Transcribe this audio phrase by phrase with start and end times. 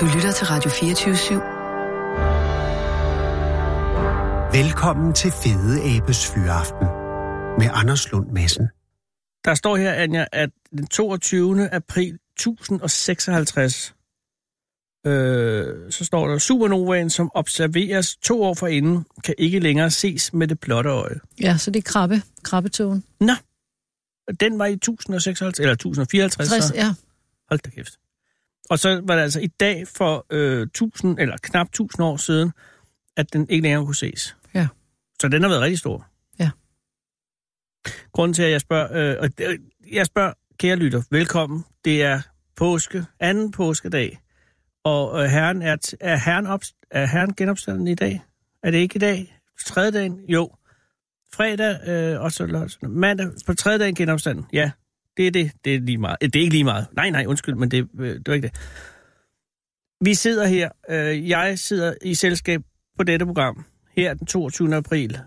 [0.00, 1.34] Du lytter til Radio 24 /7.
[4.62, 6.86] Velkommen til Fede Abes Fyraften
[7.58, 8.68] med Anders Lund Madsen.
[9.44, 11.68] Der står her, Anja, at den 22.
[11.74, 13.94] april 1056,
[15.06, 20.48] øh, så står der, supernovaen, som observeres to år forinden, kan ikke længere ses med
[20.48, 21.20] det blotte øje.
[21.40, 23.04] Ja, så det er krabbe, krabbetogen.
[23.20, 23.32] Nå,
[24.40, 26.48] den var i 1056, eller 1054.
[26.48, 26.74] 60, så.
[26.74, 26.94] ja.
[27.50, 27.98] Hold da kæft.
[28.70, 32.52] Og så var det altså i dag for øh, 1000, eller knap 1000 år siden,
[33.16, 34.36] at den ikke længere kunne ses.
[34.54, 34.68] Ja.
[35.20, 36.06] Så den har været rigtig stor.
[36.38, 36.50] Ja.
[38.12, 39.28] Grunden til, at jeg spørger, øh, og
[39.92, 41.64] jeg spørger, kære lytter, velkommen.
[41.84, 42.20] Det er
[42.56, 44.20] påske, anden påskedag.
[44.84, 48.22] Og øh, herren er, t- er, herren op, er herren genopstanden i dag?
[48.62, 49.40] Er det ikke i dag?
[49.66, 50.20] Tredje dagen?
[50.28, 50.50] Jo.
[51.34, 52.90] Fredag, øh, og så lørdag.
[52.90, 54.46] Mandag på tredje dagen genopstanden.
[54.52, 54.70] Ja,
[55.16, 55.52] det er det.
[55.64, 56.16] Det er lige meget.
[56.20, 56.86] Det er ikke lige meget.
[56.92, 58.56] Nej, nej, undskyld, men det, øh, det var ikke det.
[60.00, 60.70] Vi sidder her.
[60.90, 62.62] Øh, jeg sidder i selskab
[62.98, 63.64] på dette program
[63.96, 64.76] her den 22.
[64.76, 65.20] april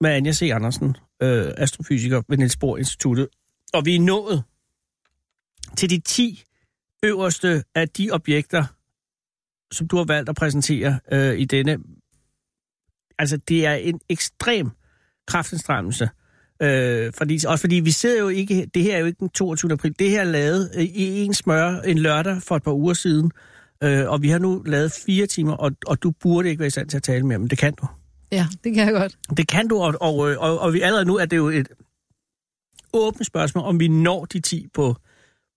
[0.00, 0.42] med Anja C.
[0.54, 3.28] Andersen, øh, astrofysiker ved Niels Bohr Instituttet.
[3.74, 4.44] Og vi er nået
[5.76, 6.44] til de 10
[7.02, 8.64] øverste af de objekter,
[9.72, 11.78] som du har valgt at præsentere øh, i denne.
[13.18, 14.70] Altså, det er en ekstrem
[15.26, 16.08] kraftindstrømmelse.
[16.62, 19.72] Øh, fordi, også fordi vi sidder jo ikke, det her er jo ikke den 22.
[19.72, 22.94] april, det her er lavet øh, i en smør en lørdag for et par uger
[22.94, 23.30] siden,
[23.82, 26.70] øh, og vi har nu lavet fire timer, og, og du burde ikke være i
[26.70, 27.86] stand til at tale mere, men det kan du.
[28.32, 29.18] Ja, det kan jeg godt.
[29.36, 31.68] Det kan du, og, og, øh, og, og vi allerede nu er det jo et
[32.92, 34.96] åbent spørgsmål, om vi når de 10 på,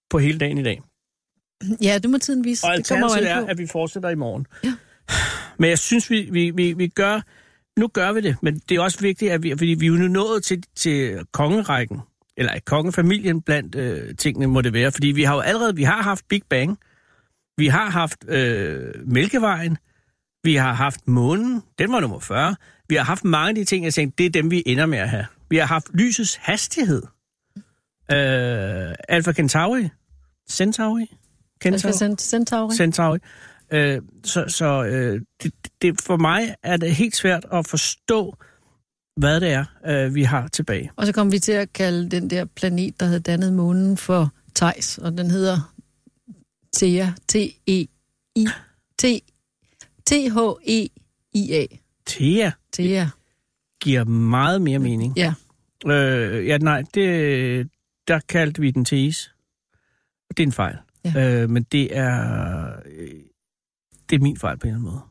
[0.09, 0.81] på hele dagen i dag.
[1.81, 2.67] Ja, det må tiden vise.
[2.67, 4.47] Og det kommer er, at vi fortsætter i morgen.
[4.63, 4.73] Ja.
[5.57, 7.21] Men jeg synes, vi, vi, vi, vi gør...
[7.79, 9.95] Nu gør vi det, men det er også vigtigt, at vi, fordi vi er jo
[9.95, 11.99] nu nået til, til kongerækken,
[12.37, 16.01] eller kongefamilien blandt øh, tingene må det være, fordi vi har jo allerede, vi har
[16.01, 16.79] haft Big Bang,
[17.57, 19.77] vi har haft øh, Mælkevejen,
[20.43, 22.55] vi har haft månen, den var nummer 40,
[22.89, 24.97] vi har haft mange af de ting, jeg tænkte, det er dem, vi ender med
[24.97, 25.25] at have.
[25.49, 27.01] Vi har haft lysets hastighed,
[28.11, 29.89] øh, Alpha Centauri,
[30.51, 31.15] Centauri,
[31.65, 32.75] Alpha Cent- Centauri.
[32.75, 33.19] Centauri.
[33.71, 38.35] Øh, så så øh, det, det, for mig er det helt svært at forstå,
[39.17, 40.91] hvad det er, øh, vi har tilbage.
[40.95, 44.29] Og så kommer vi til at kalde den der planet, der havde dannet månen for
[44.55, 45.73] Thais, og den hedder
[46.75, 48.47] Thea, T-E-I,
[48.97, 49.05] T,
[50.05, 51.65] T-H-E-I-A,
[52.07, 53.07] Thea Thea,
[53.81, 55.17] giver meget mere mening.
[55.17, 55.33] ja.
[55.87, 57.69] Øh, ja, nej, det,
[58.07, 59.31] der kaldte vi den Theis.
[60.29, 60.77] Det er en fejl.
[61.05, 61.41] Ja.
[61.43, 62.71] Øh, men det er,
[64.09, 65.01] det er min fejl på en eller anden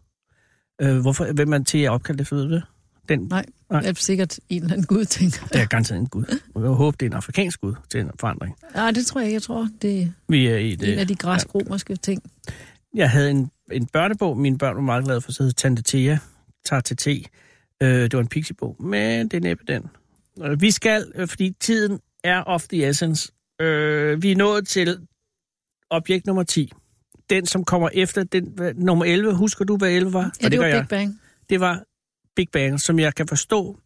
[0.81, 0.97] måde.
[0.97, 2.62] Øh, hvorfor, hvem er Thea opkaldt efter, ved du det?
[3.09, 3.81] Den, Nej, Nej.
[3.81, 6.25] det er sikkert en eller anden gud, tænker det er garanteret en gud.
[6.54, 8.56] Jeg håber, det er en afrikansk gud til en forandring.
[8.75, 9.34] Nej, det tror jeg ikke.
[9.34, 10.98] Jeg tror, det Vi er i en det.
[10.98, 12.22] af de græsk-romerske ting.
[12.94, 16.19] Jeg havde en, en børnebog, mine børn var meget glade for, så hed Tante Thea,
[16.64, 17.22] tager til te.
[17.82, 19.87] Øh, det var en pixiebog, men det er næppe den.
[20.44, 23.32] Øh, vi skal, øh, fordi tiden er of the essence.
[23.60, 25.06] Øh, vi er nået til
[25.91, 26.72] objekt nummer 10.
[27.31, 29.34] Den, som kommer efter den, hvad, nummer 11.
[29.34, 30.21] Husker du, hvad 11 var?
[30.21, 30.81] Ja, For det, gør var jeg.
[30.81, 31.21] Big Bang.
[31.50, 31.83] Det var
[32.37, 33.77] Big Bang, som jeg kan forstå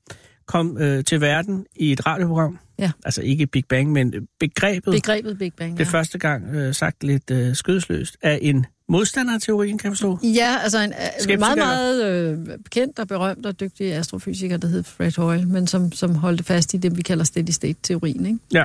[0.46, 2.58] kom øh, til verden i et radioprogram.
[2.78, 2.90] Ja.
[3.04, 4.92] Altså ikke Big Bang, men begrebet.
[4.92, 5.90] Begrebet Big Bang, Det ja.
[5.98, 10.18] første gang øh, sagt lidt øh, skødesløst af en modstander af teorien, kan jeg forstå.
[10.22, 10.92] Ja, altså en
[11.32, 15.66] uh, meget, meget øh, bekendt og berømt og dygtig astrofysiker, der hed Fred Hoyle, men
[15.66, 18.26] som, som holdte fast i det, vi kalder steady-state-teorien.
[18.26, 18.38] Ikke?
[18.52, 18.64] Ja.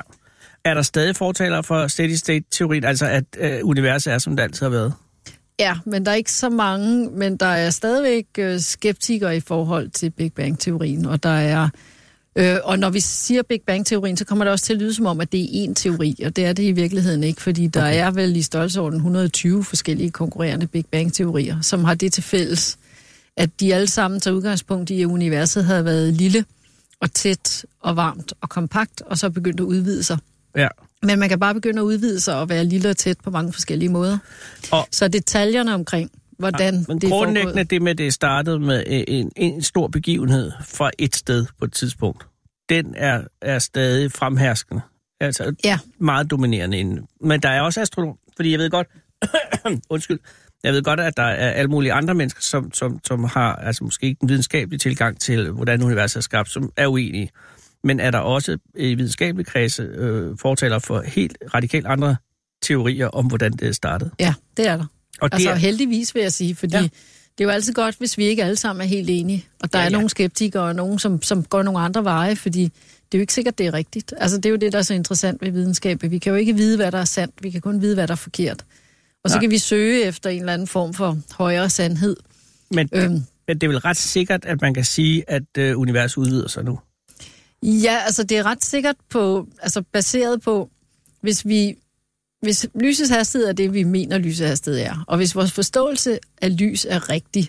[0.68, 4.70] Er der stadig fortalere for steady-state-teorien, altså at øh, universet er, som det altid har
[4.70, 4.92] været?
[5.58, 9.90] Ja, men der er ikke så mange, men der er stadigvæk øh, skeptikere i forhold
[9.90, 11.68] til Big Bang-teorien, og der er...
[12.36, 15.06] Øh, og når vi siger Big Bang-teorien, så kommer det også til at lyde som
[15.06, 17.80] om, at det er én teori, og det er det i virkeligheden ikke, fordi der
[17.80, 17.90] Okay.
[17.90, 18.06] okay.
[18.06, 22.78] er vel i størrelseorden 120 forskellige konkurrerende Big Bang-teorier, som har det til fælles,
[23.36, 26.44] at de alle sammen tager udgangspunkt i, at universet havde været lille
[27.00, 30.18] og tæt og varmt og kompakt, og så begyndt at udvide sig.
[30.58, 30.68] Ja.
[31.02, 33.52] Men man kan bare begynde at udvide sig og være lille og tæt på mange
[33.52, 34.18] forskellige måder.
[34.72, 38.84] Og- Så detaljerne omkring, hvordan Men det er grundlæggende det med, at det startede med
[39.08, 42.26] en, en stor begivenhed fra et sted på et tidspunkt,
[42.68, 44.80] den er, er stadig fremherskende.
[45.20, 45.78] Altså Ja.
[46.00, 46.78] meget dominerende.
[46.78, 47.06] inden.
[47.20, 48.86] Men der er også astronom, fordi jeg ved godt,
[49.90, 50.18] undskyld,
[50.64, 53.84] jeg ved godt, at der er alle mulige andre mennesker, som, som, som har altså
[53.84, 57.30] måske ikke en videnskabelig tilgang til, hvordan universet er skabt, som er uenige.
[57.84, 62.16] Men er der også i videnskabelige kredse øh, fortaler for helt radikalt andre
[62.62, 64.10] teorier om, hvordan det startede?
[64.20, 64.84] Ja, det er der.
[65.20, 66.82] Og Altså det er, heldigvis vil jeg sige, fordi Ja.
[66.82, 66.90] det
[67.40, 69.46] er jo altid godt, hvis vi ikke alle sammen er helt enige.
[69.62, 72.36] Og der Ja, ja, er nogle skeptikere og nogen, som, som går nogle andre veje,
[72.36, 74.14] fordi det er jo ikke sikkert, det er rigtigt.
[74.16, 76.02] Altså det er jo det, der er så interessant ved videnskab.
[76.02, 77.34] Vi kan jo ikke vide, hvad der er sandt.
[77.42, 78.64] Vi kan kun vide, hvad der er forkert.
[79.24, 79.40] Og så Nej.
[79.40, 82.16] kan vi søge efter en eller anden form for højere sandhed.
[82.70, 83.12] Men, Øhm.
[83.48, 86.64] men det er vel ret sikkert, at man kan sige, at øh, universet udvider sig
[86.64, 86.78] nu.
[87.62, 90.70] Ja, altså det er ret sikkert på, altså baseret på,
[91.20, 91.76] hvis vi,
[92.42, 96.58] hvis lysets hastighed er det, vi mener lysets hastighed er, og hvis vores forståelse af
[96.58, 97.48] lys er rigtig,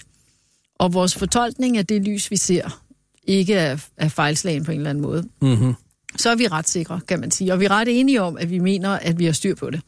[0.76, 2.82] og vores fortolkning af det lys, vi ser,
[3.24, 5.74] ikke er, er fejlslagen på en eller anden måde, Mm-hmm.
[6.18, 7.54] så er vi ret sikre, kan man sige.
[7.54, 9.82] Og vi er ret enige om, at vi mener, at vi har styr på det.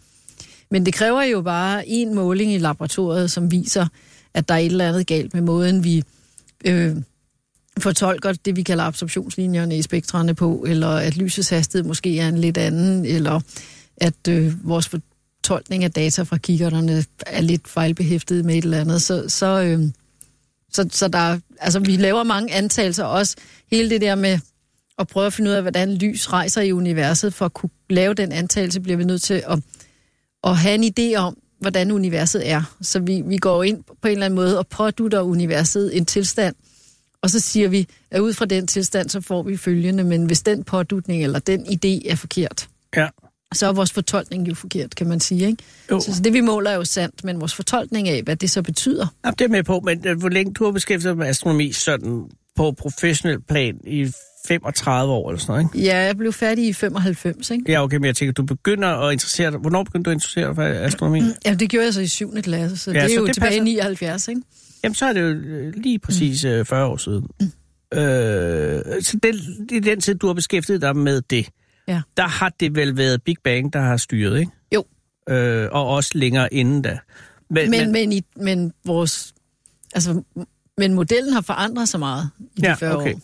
[0.71, 3.87] Men det kræver jo bare en måling i laboratoriet, som viser,
[4.33, 6.03] at der er et eller andet galt med måden, vi
[6.65, 6.95] øh,
[7.79, 12.37] fortolker det, vi kalder absorptionslinjerne i spektrene på, eller at lysets hastighed måske er en
[12.37, 13.39] lidt anden, eller
[13.97, 19.01] at øh, vores fortolkning af data fra kikkerterne er lidt fejlbehæftet med et eller andet.
[19.01, 19.79] Så, så, øh,
[20.73, 23.35] så, så der, altså, vi laver mange antagelser også.
[23.71, 24.39] Hele det der med
[24.99, 27.33] at prøve at finde ud af, hvordan lys rejser i universet.
[27.33, 29.59] For at kunne lave den antagelse, bliver vi nødt til at,
[30.43, 32.75] at have en idé om, hvordan universet er.
[32.81, 36.55] Så vi, vi går ind på en eller anden måde og pådutter universet en tilstand,
[37.23, 40.41] og så siger vi, at ud fra den tilstand, så får vi følgende, men hvis
[40.41, 43.07] den pådutning eller den idé er forkert, Ja.
[43.53, 45.47] så er vores fortolkning jo forkert, kan man sige.
[45.47, 45.63] Ikke?
[45.91, 45.99] Jo.
[45.99, 48.61] Så, så det vi måler er jo sandt, men vores fortolkning af, hvad det så
[48.61, 51.27] betyder, Jamen, det er med på, men øh, hvor længe du har beskæftiget dig med
[51.27, 52.23] astronomi sådan
[52.55, 54.11] på professionel plan i
[54.47, 55.87] 35 år eller sådan noget, ikke?
[55.87, 57.71] Ja, jeg blev færdig i 95, ikke?
[57.71, 59.59] Ja, okay, men jeg tænker, du begynder at interessere dig...
[59.59, 61.21] Hvornår begyndte du at interessere dig for astronomi?
[61.45, 62.41] Ja, det gjorde jeg så i 7.
[62.41, 63.61] klasse, så Ja, ja, det er så jo det tilbage passer.
[63.61, 64.41] i 79, ikke?
[64.83, 67.27] Jamen, så er det jo øh, lige præcis øh, 40 år siden.
[67.93, 69.35] Øh, så den,
[69.71, 71.49] i den tid, du har beskæftiget dig med det,
[71.87, 72.01] Ja.
[72.17, 74.51] der har det vel været Big Bang, der har styret, ikke?
[74.75, 74.85] Jo.
[75.29, 76.99] Øh, og også længere inden da.
[77.49, 79.33] Men, Men, men, i, men vores...
[79.95, 80.23] Altså,
[80.77, 83.13] men modellen har forandret sig meget i de Ja, 40 okay.
[83.13, 83.19] år.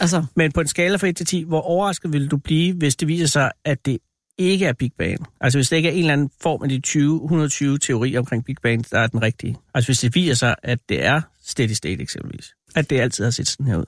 [0.00, 2.96] Altså, men på en skala fra 1 til 10, hvor overrasket vil du blive, hvis
[2.96, 3.98] det viser sig, at det
[4.40, 5.26] ikke er Big Bang?
[5.40, 8.44] Altså hvis det ikke er en eller anden form af de 20, 120 teorier omkring
[8.44, 9.56] Big Bang, der er den rigtige.
[9.74, 12.54] Altså hvis det viser sig, at det er steady state eksempelvis.
[12.74, 13.84] At det altid har set sådan her ud.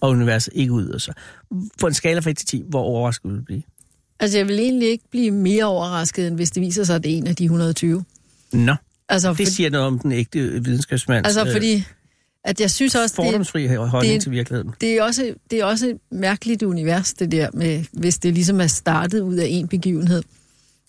[0.00, 1.14] Og universet ikke udvider sig.
[1.80, 3.62] På en skala fra 1 til 10, hvor overrasket vil du blive?
[4.20, 7.12] altså, jeg vil egentlig ikke blive mere overrasket, end hvis det viser sig, at det
[7.12, 8.04] er en af de 120.
[8.52, 8.74] Nå,
[9.08, 11.84] Altså, det for, siger noget om den ægte videnskabsmands altså øh, fordi,
[12.44, 14.74] at jeg synes også, det, fordomsfri holdning det- til virkeligheden.
[14.80, 18.60] det, er også, det er også et mærkeligt univers, det der med, hvis det ligesom
[18.60, 20.22] er startet ud af en begivenhed.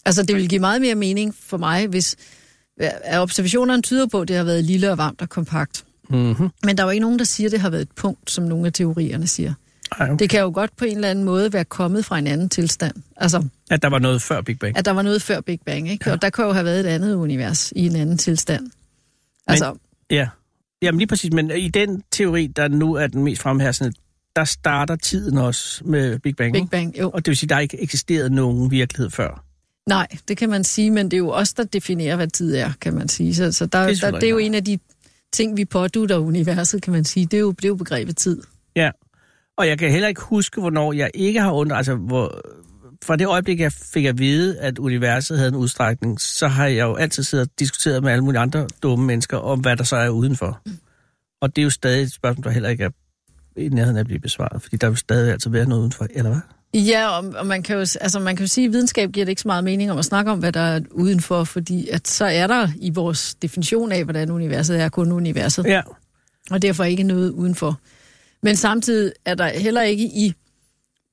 [0.06, 2.16] Altså, det vil give meget mere mening for mig, hvis
[2.80, 5.84] at observationerne tyder på, at det har været lille og varmt og kompakt.
[6.10, 6.50] Mm-hmm.
[6.64, 8.44] Men der er jo ikke nogen, der siger, at det har været et punkt, som
[8.44, 9.54] nogle af teorierne siger.
[10.00, 10.20] Ej, okay.
[10.20, 12.96] Det kan jo godt på en eller anden måde være kommet fra en anden tilstand.
[13.18, 14.78] Altså, At der var noget før Big Bang.
[14.78, 16.04] at der var noget før Big Bang, ikke?
[16.08, 16.12] Ja.
[16.12, 18.68] Og der kan jo have været et andet univers i en anden tilstand.
[19.48, 19.74] Altså,
[20.12, 20.28] Ja.
[20.82, 23.94] Jamen lige præcis, men i den teori, der nu er den mest fremherskende,
[24.36, 26.54] der starter tiden også med Big Bang.
[26.54, 26.70] Big?
[26.70, 27.10] Bang, jo.
[27.10, 29.46] Og det vil sige, der ikke eksisteret nogen virkelighed før.
[29.88, 32.72] Nej, det kan man sige, men det er jo os, der definerer, hvad tid er,
[32.82, 33.36] kan man sige.
[33.36, 34.80] Så, så der, Det er der, det er jo en af de
[35.34, 37.26] ting, vi pådutter universet, kan man sige.
[37.26, 38.42] Det er jo, det er jo begrebet tid.
[38.76, 38.92] Ja.
[39.58, 42.42] Og jeg kan heller ikke huske, hvornår jeg ikke har undret, altså hvor,
[43.06, 46.84] fra det øjeblik, jeg fik at vide, at universet havde en udstrækning, så har jeg
[46.84, 49.96] jo altid siddet og diskuteret med alle mulige andre dumme mennesker om, hvad der så
[49.96, 50.62] er udenfor.
[51.42, 52.90] Og det er jo stadig et spørgsmål, der heller ikke er
[53.56, 56.30] i nærheden af at blive besvaret, fordi der vil stadig altid være noget udenfor, eller
[56.30, 56.42] hvad?
[56.74, 59.30] Ja, og, og man, kan jo, altså man kan jo sige, at videnskab giver det
[59.30, 62.26] ikke så meget mening om at snakke om, hvad der er udenfor, fordi at så
[62.26, 65.66] er der i vores definition af, hvordan universet er, kun universet.
[65.66, 65.82] Ja.
[66.52, 67.80] og derfor ikke noget udenfor.
[68.44, 70.34] Men samtidig er der heller ikke i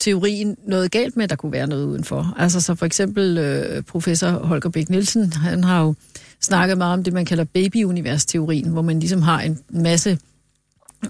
[0.01, 2.35] teorien noget galt med, at der kunne være noget udenfor.
[2.39, 5.95] Altså så for eksempel øh, professor Holger Bæk Nielsen, han har jo
[6.41, 10.19] snakket meget om det, man kalder baby-univers-teorien, hvor man ligesom har en masse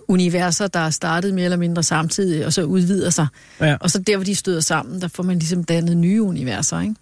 [0.09, 3.27] universer, der er startet mere eller mindre samtidig, og så udvider sig.
[3.61, 3.77] Ja.
[3.81, 6.95] Og så der, hvor de støder sammen, der får man ligesom dannet nye universer, ikke?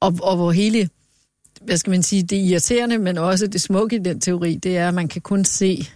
[0.00, 0.88] Og, og hvor hele,
[1.60, 4.88] hvad skal man sige, det irriterende, men også det smukke i den teori, det er,
[4.88, 5.88] at man kan kun se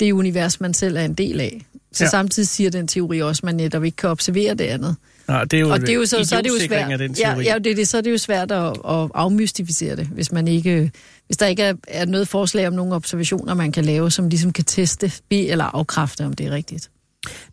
[0.00, 1.66] det univers, man selv er en del af.
[1.92, 2.06] Så Ja.
[2.06, 2.10] ja.
[2.10, 4.96] samtidig siger den teori også, at man netop ikke kan observere det andet.
[5.28, 6.92] Nå, det er jo, Og det er jo så, så er det jo svært.
[6.92, 7.44] af den ja, teori.
[7.44, 10.48] ja, det er det, så er det jo svært at, at afmystificere det, hvis man
[10.48, 10.90] ikke,
[11.26, 14.52] hvis der ikke er, er noget forslag om nogle observationer, man kan lave, som ligesom
[14.52, 16.90] kan teste, be eller afkræfte, om det er rigtigt.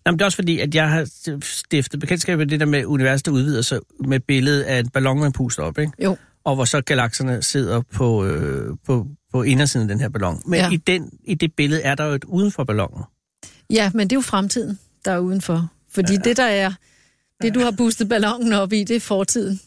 [0.05, 1.07] Nå, men det er også fordi, at jeg har
[1.41, 5.19] stiftet bekendtskab med det der med universet, der udvider sig med billedet af en ballon,
[5.19, 5.91] man puster op, ikke?
[6.03, 10.41] Jo, og hvor så galakserne sidder på, øh, på, på indersiden af den her ballon.
[10.45, 10.65] Men ja.
[10.65, 10.71] Ja.
[10.71, 13.03] i, den, i det billede er der jo et uden for ballonen.
[13.69, 15.67] Ja, men det er jo fremtiden, der er udenfor.
[15.91, 16.19] Fordi ja.
[16.19, 16.71] det, der er,
[17.41, 19.59] det du har boostet ballonen op i, det er fortiden.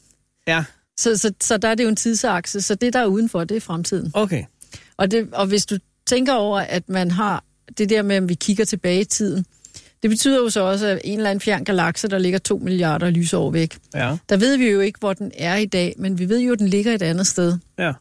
[0.46, 0.64] Ja,
[0.98, 3.56] Så, så, så der er det jo en tidsakse, så det, der er udenfor, det
[3.56, 4.10] er fremtiden.
[4.14, 4.44] okay.
[4.96, 7.44] Og, det, og hvis du tænker over, at man har
[7.78, 9.46] det der med, at vi kigger tilbage i tiden,
[10.02, 13.10] Det betyder jo så også, at en eller anden fjern galakse, der ligger 2 milliarder
[13.10, 14.16] lysår væk, Ja.
[14.28, 16.58] der ved vi jo ikke, hvor den er i dag, men vi ved jo, at
[16.58, 17.58] den ligger et andet sted.
[17.78, 17.92] Ja.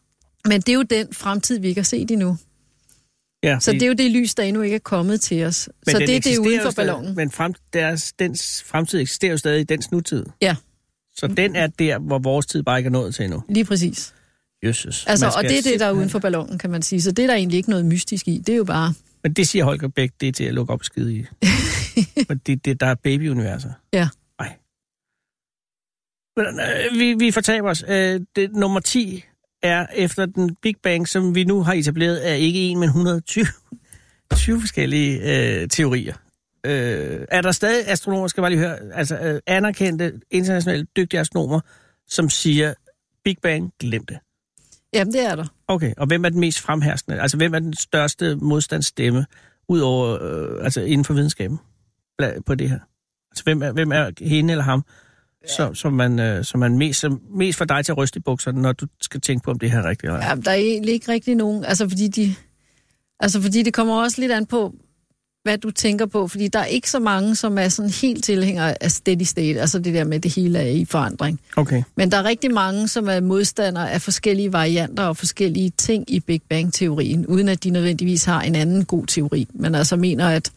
[0.46, 2.38] Men det er jo den fremtid, vi ikke har set endnu.
[3.44, 5.70] Ja Så det er jo det lys, der endnu ikke er kommet til os.
[5.86, 7.16] men så det, det er uden for ballonen.
[7.16, 10.26] Men frem, deres, dens fremtid eksisterer jo stadig i dens nutid.
[10.42, 10.56] Ja,
[11.16, 13.44] Så den er der, hvor vores tid bare ikke er nået til endnu.
[13.50, 14.14] lige præcis.
[14.64, 15.06] Jesus.
[15.08, 17.02] Altså, og det er det, der er uden for ballonen, kan man sige.
[17.02, 18.38] Så det er der egentlig ikke noget mystisk i.
[18.38, 18.94] Det er jo bare...
[19.24, 21.26] Men det siger Holger Bæk, det er til at lukke op skide i.
[22.28, 23.72] Fordi det, der er babyuniverser.
[23.94, 24.08] Ja.
[24.40, 24.54] Nej.
[26.40, 27.84] Øh, vi, vi fortaber os.
[27.88, 29.24] Øh, det, nummer 10
[29.62, 33.46] er efter den Big Bang, som vi nu har etableret, er ikke en, men 120
[34.36, 36.16] 20 forskellige øh, teorier.
[36.66, 41.60] Øh, er der stadig astronomer, skal bare lige høre, altså øh, anerkendte, internationalt dygtige astronomer,
[42.08, 42.74] som siger,
[43.24, 44.18] Big Bang, glem det.
[44.94, 45.46] Jamen, det er der.
[45.68, 47.22] Okay, og hvem er den mest fremherskende?
[47.22, 49.26] Altså, hvem er den største modstandsstemme,
[49.68, 51.60] udover, øh, altså inden for videnskaben,
[52.46, 52.80] på det her?
[53.32, 54.86] Altså, hvem er, hvem er hende eller ham,
[55.48, 58.22] som, som, man, øh, som man mest, som mest får dig til at ryste i
[58.22, 60.26] bukserne, når du skal tænke på, om det her er rigtigt eller?
[60.26, 61.66] Ja, der er egentlig ikke rigtig nogen...
[61.66, 62.36] Altså, fordi de...
[63.20, 64.74] Altså, fordi det kommer også lidt an på,
[65.44, 68.84] hvad du tænker på, fordi der er ikke så mange, som er sådan helt tilhængere
[68.84, 71.40] af steady state, altså det der med, at det hele er i forandring.
[71.56, 76.12] Okay, Men der er rigtig mange, som er modstandere af forskellige varianter og forskellige ting
[76.12, 79.48] i Big Bang-teorien, uden at de nødvendigvis har en anden god teori.
[79.54, 80.52] Men altså mener, at,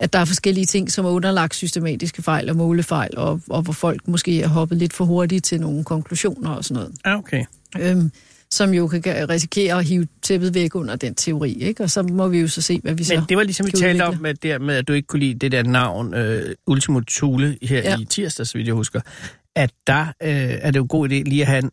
[0.00, 3.72] at der er forskellige ting, som er underlagt systematiske fejl og målefejl, og, og hvor
[3.72, 6.94] folk måske er hoppet lidt for hurtigt til nogle konklusioner og sådan noget.
[7.06, 7.44] ja, okay.
[7.80, 8.10] Øhm,
[8.50, 11.82] som jo kan risikere at hive tæppet væk under den teori, ikke?
[11.82, 13.14] Og så må vi jo så se, hvad vi så...
[13.14, 15.34] Men det var ligesom vi talte om med, der, med, at du ikke kunne lide
[15.34, 17.98] det der navn, øh, Ultimo Thule, her ja.
[18.00, 19.00] I tirsdag, så vidt jeg husker,
[19.56, 21.70] at der øh, er det jo en god idé lige at have en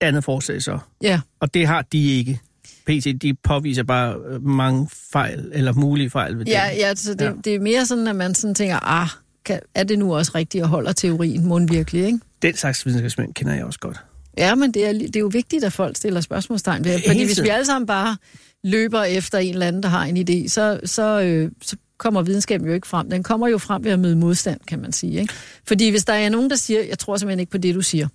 [0.00, 0.78] andet forslag så.
[1.02, 2.40] Ja, Og det har de ikke.
[2.86, 6.78] PT, de påviser bare øh, mange fejl, eller mulige fejl ved ja, det.
[6.78, 7.26] ja så det, Ja.
[7.26, 7.32] ja.
[7.44, 9.08] det er mere sådan, at man sådan tænker, ah,
[9.44, 12.18] kan, er det nu også rigtigt at holde teorien mund virkelig, ikke?
[12.42, 13.96] Den slags videnskabsmænd kender jeg også godt.
[14.38, 17.02] Ja, men det er, det er jo vigtigt, at folk stiller spørgsmålstegn ved det.
[17.06, 18.16] Fordi hvis vi alle sammen bare
[18.64, 22.66] løber efter en eller anden, der har en idé, så, så, øh, så kommer videnskaben
[22.66, 23.10] jo ikke frem.
[23.10, 25.20] Den kommer jo frem ved at møde modstand, kan man sige.
[25.20, 25.34] Ikke?
[25.66, 28.08] Fordi hvis der er nogen, der siger, jeg tror simpelthen ikke på det, du siger,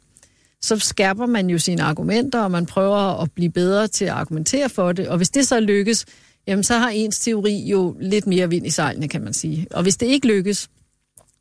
[0.63, 4.69] så skærper man jo sine argumenter, og man prøver at blive bedre til at argumentere
[4.69, 5.07] for det.
[5.07, 6.05] Og hvis det så lykkes,
[6.47, 9.67] jamen så har ens teori jo lidt mere vind i sejlene, kan man sige.
[9.71, 10.69] Og hvis det ikke lykkes,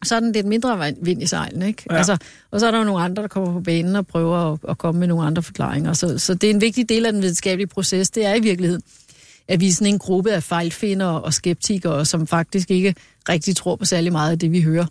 [0.04, 1.82] så er den lidt mindre vind i sejlene, ikke?
[1.90, 1.96] Ja.
[1.96, 2.16] Altså,
[2.50, 4.78] og så er der jo nogle andre, der kommer på banen og prøver at, at
[4.78, 5.92] komme med nogle andre forklaringer.
[5.92, 8.10] Så, så det er en vigtig del af den videnskabelige proces.
[8.10, 8.82] Det er i virkeligheden,
[9.48, 12.94] at vi er sådan en gruppe af fejlfindere og skeptikere, som faktisk ikke
[13.28, 14.86] rigtig tror på særlig meget af det, vi hører.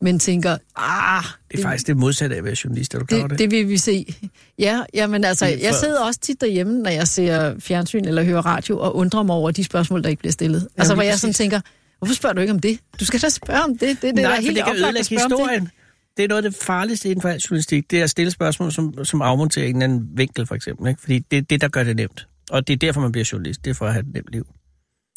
[0.00, 3.18] Men tænker, ah, Det er faktisk det modsatte af at være journalist, er du klar
[3.22, 3.38] det, det?
[3.38, 4.14] det vil vi se.
[4.58, 8.22] Ja, jamen altså, Det er jeg sidder også tit derhjemme, når jeg ser fjernsyn eller
[8.24, 10.68] hører radio, og undrer mig over de spørgsmål, der ikke bliver stillet.
[10.76, 11.60] Altså, lige hvor jeg sådan tænker,
[11.98, 12.78] hvorfor spørger du ikke om det?
[13.00, 13.80] Du skal da spørge om det.
[13.80, 15.08] Det, det, det Nej, er for helt det kan ødelægge om det.
[15.08, 15.68] historien.
[16.16, 18.72] Det er noget af det farligste inden for al journalistik, det er at stille spørgsmål,
[18.72, 20.88] som, som afmonterer en eller anden vinkel, for eksempel.
[20.88, 21.00] Ikke?
[21.00, 22.26] Fordi det er det, der gør det nemt.
[22.50, 23.64] Og det er derfor, man bliver journalist.
[23.64, 24.46] Det er for at have et nemt liv.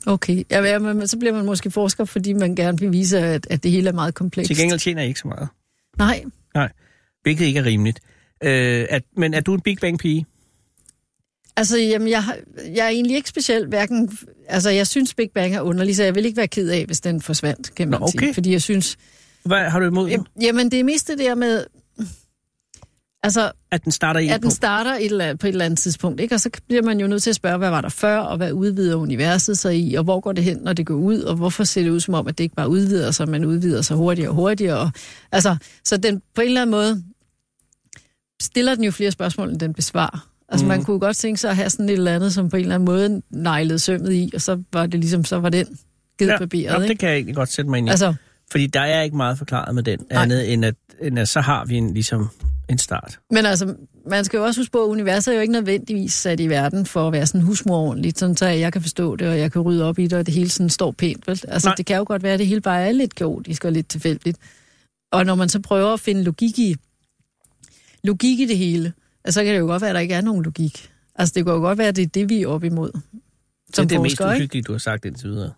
[0.06, 3.64] Okay, ja, men så bliver man måske forsker, fordi man gerne vil vise, at, at
[3.64, 4.48] det hele er meget komplekst.
[4.48, 5.48] Til gengæld tjener jeg ikke så meget.
[5.98, 6.24] Nej,
[6.56, 6.72] Nej,
[7.22, 8.00] hvilket ikke er rimeligt.
[8.44, 10.26] Øh, at, men er du en Big Bang-pige?
[11.56, 12.24] altså jamen, jeg,
[12.76, 14.18] jeg er egentlig ikke specielt hverken...
[14.48, 17.02] Altså, jeg synes Big Bang er underlig, så jeg vil ikke være ked af, hvis
[17.02, 18.20] den forsvandt, kan man Nå, okay.
[18.20, 18.34] sige.
[18.34, 18.98] Fordi jeg synes...
[19.46, 20.26] Hvad har du imod?
[20.42, 21.66] Jamen, det er mest det der med...
[23.24, 25.80] Altså, At den starter i at den starter et eller andet, på et eller andet
[25.80, 26.36] tidspunkt, ikke?
[26.36, 28.52] Og så bliver man jo nødt til at spørge, hvad var der før, og hvad
[28.52, 31.64] udvider universet sig i, og hvor går det hen, når det går ud, og hvorfor
[31.64, 34.30] ser det ud som om, at det ikke bare udvider sig, men udvider sig hurtigere
[34.30, 34.80] og hurtigere.
[34.80, 34.92] Og,
[35.32, 37.04] altså, så den på en eller anden måde
[38.42, 40.30] stiller den jo flere spørgsmål, end den besvarer.
[40.50, 40.68] Altså, mm.
[40.68, 42.76] man kunne godt tænke sig at have sådan et eller andet, som på en eller
[42.76, 45.80] anden måde neglede sømmet i, og så var det ligesom, så var den
[46.20, 46.88] givet ja, papiret, ja, ikke?
[46.88, 47.90] det kan jeg egentlig godt sætte mig ind i.
[47.90, 48.14] Altså,
[48.52, 50.24] Fordi der er ikke meget forklaret med den, Nej.
[50.24, 52.30] andet end at, end at så har vi en, ligesom
[52.70, 53.20] en start.
[53.32, 53.76] Men altså,
[54.10, 56.86] man skal jo også huske på, at universet er jo ikke nødvendigvis sat i verden
[56.86, 59.62] for at være sådan husmor ordentligt, sådan så jeg kan forstå det, og jeg kan
[59.62, 61.28] rydde op i det, og det hele sådan står pænt.
[61.28, 61.42] Vel?
[61.48, 61.76] Altså, Nej.
[61.76, 64.38] det kan jo godt være, at det hele bare er lidt kaotisk og lidt tilfældigt.
[65.12, 66.76] Og når man så prøver at finde logik i,
[68.04, 68.94] logik i det hele,
[69.24, 70.90] altså, så kan det jo godt være, at der ikke er nogen logik.
[71.16, 72.92] Altså, det kan jo godt være, at det er det, vi er op imod.
[73.74, 74.26] Som det er det mest ikke?
[74.26, 75.52] uhyggelige, du har sagt indtil videre.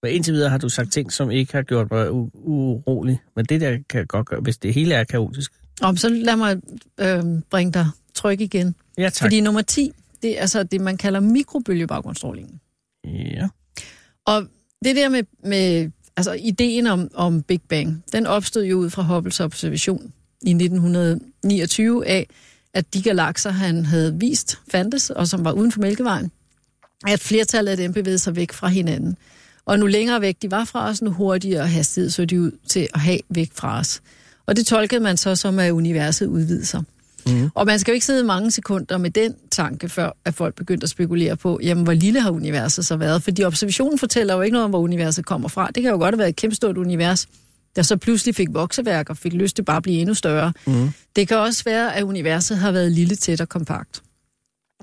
[0.00, 3.20] For indtil videre har du sagt ting, som ikke har gjort mig u- urolig.
[3.36, 5.52] Men det der kan godt gøre, hvis det hele er kaotisk.
[5.82, 6.56] Om, så lad mig
[7.00, 8.74] øh, bringe dig tryk igen.
[8.98, 9.26] Ja, tak.
[9.26, 9.92] Fordi nummer 10,
[10.22, 12.60] det er altså det, man kalder mikrobølgebaggrundsstrålingen.
[13.04, 13.48] Ja.
[14.26, 14.46] Og
[14.84, 19.02] det der med, med altså ideen om, om Big Bang, den opstod jo ud fra
[19.02, 22.26] Hubbles observation i 1929 af,
[22.74, 26.30] at de galakser, han havde vist fandtes, og som var uden for Mælkevejen,
[27.06, 29.16] at flertallet af dem bevægede sig væk fra hinanden.
[29.64, 32.88] Og nu længere væk de var fra os, nu hurtigere hastighed så de ud til
[32.94, 34.00] at have væk fra os.
[34.46, 36.82] Og det tolkede man så som, at universet udvider sig.
[37.26, 37.50] Mm.
[37.54, 40.84] Og man skal jo ikke sidde mange sekunder med den tanke, før at folk begyndte
[40.84, 43.22] at spekulere på, jamen hvor lille har universet så været?
[43.22, 45.70] Fordi observationen fortæller jo ikke noget om, hvor universet kommer fra.
[45.74, 47.28] Det kan jo godt have været et kæmpestort univers,
[47.76, 50.52] der så pludselig fik vokseværk og fik lyst til bare at blive endnu større.
[50.66, 50.90] Mm.
[51.16, 54.02] Det kan også være, at universet har været lille, tæt og kompakt.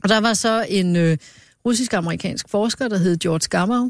[0.03, 1.17] Og der var så en øh,
[1.65, 3.89] russisk-amerikansk forsker, der hed George Gamow,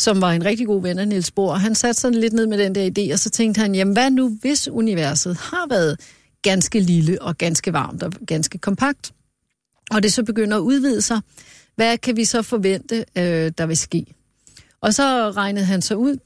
[0.00, 1.54] som var en rigtig god ven af Niels Bohr.
[1.54, 4.10] Han satte sådan lidt ned med den der idé, og så tænkte han, jamen hvad
[4.10, 6.00] nu, hvis universet har været
[6.42, 9.12] ganske lille og ganske varmt og ganske kompakt,
[9.90, 11.20] og det så begynder at udvide sig,
[11.76, 14.06] hvad kan vi så forvente, øh, der vil ske?
[14.80, 16.16] Og så regnede han så ud,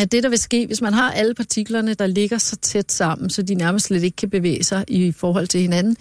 [0.00, 3.30] at det, der vil ske, hvis man har alle partiklerne, der ligger så tæt sammen,
[3.30, 5.96] så de nærmest slet ikke kan bevæge sig i forhold til hinanden,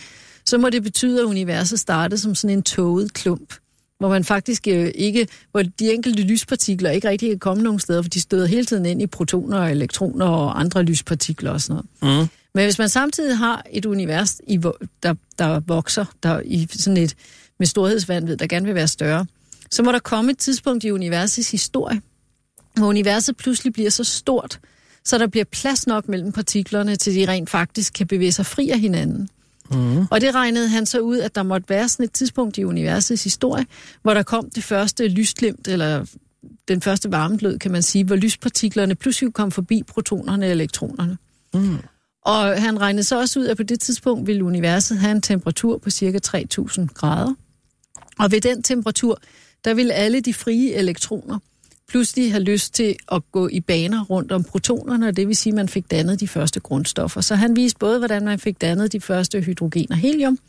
[0.46, 3.54] så må det betyde, at universet startede som sådan en tåget klump,
[4.00, 8.02] hvor man faktisk øh, ikke, hvor de enkelte lyspartikler ikke rigtig kan komme nogen steder,
[8.02, 11.84] for de støder hele tiden ind i protoner og elektroner og andre lyspartikler og sådan
[12.02, 12.22] noget.
[12.22, 12.30] Mm.
[12.54, 14.58] Men hvis man samtidig har et univers, i,
[15.04, 17.16] der, der vokser, der i sådan et
[17.60, 19.26] med storhedsvandvid, der gerne vil være større,
[19.72, 22.02] så må der komme et tidspunkt i universets historie,
[22.78, 24.60] hvor universet pludselig bliver så stort,
[25.06, 28.70] så der bliver plads nok mellem partiklerne, til de rent faktisk kan bevæge sig fri
[28.70, 29.30] af hinanden.
[29.72, 30.06] Mm.
[30.12, 33.24] Og det regnede han så ud, at der måtte være sådan et tidspunkt i universets
[33.24, 33.66] historie,
[34.02, 36.06] hvor der kom det første lysglimt, eller
[36.68, 41.18] den første varmeglød, kan man sige, hvor lyspartiklerne pludselig kom forbi protonerne og elektronerne.
[41.54, 41.78] Mm.
[42.22, 45.78] Og han regnede så også ud, at på det tidspunkt ville universet have en temperatur
[45.78, 47.34] på cirka 3000 grader.
[48.20, 49.20] Og ved den temperatur,
[49.66, 51.40] der ville alle de frie elektroner
[51.90, 55.52] pludselig have lyst til at gå i baner rundt om protonerne, og det vil sige,
[55.52, 57.22] at man fik dannet de første grundstoffer.
[57.22, 60.40] Så han viste både, hvordan man fik dannet de første hydrogen og helium,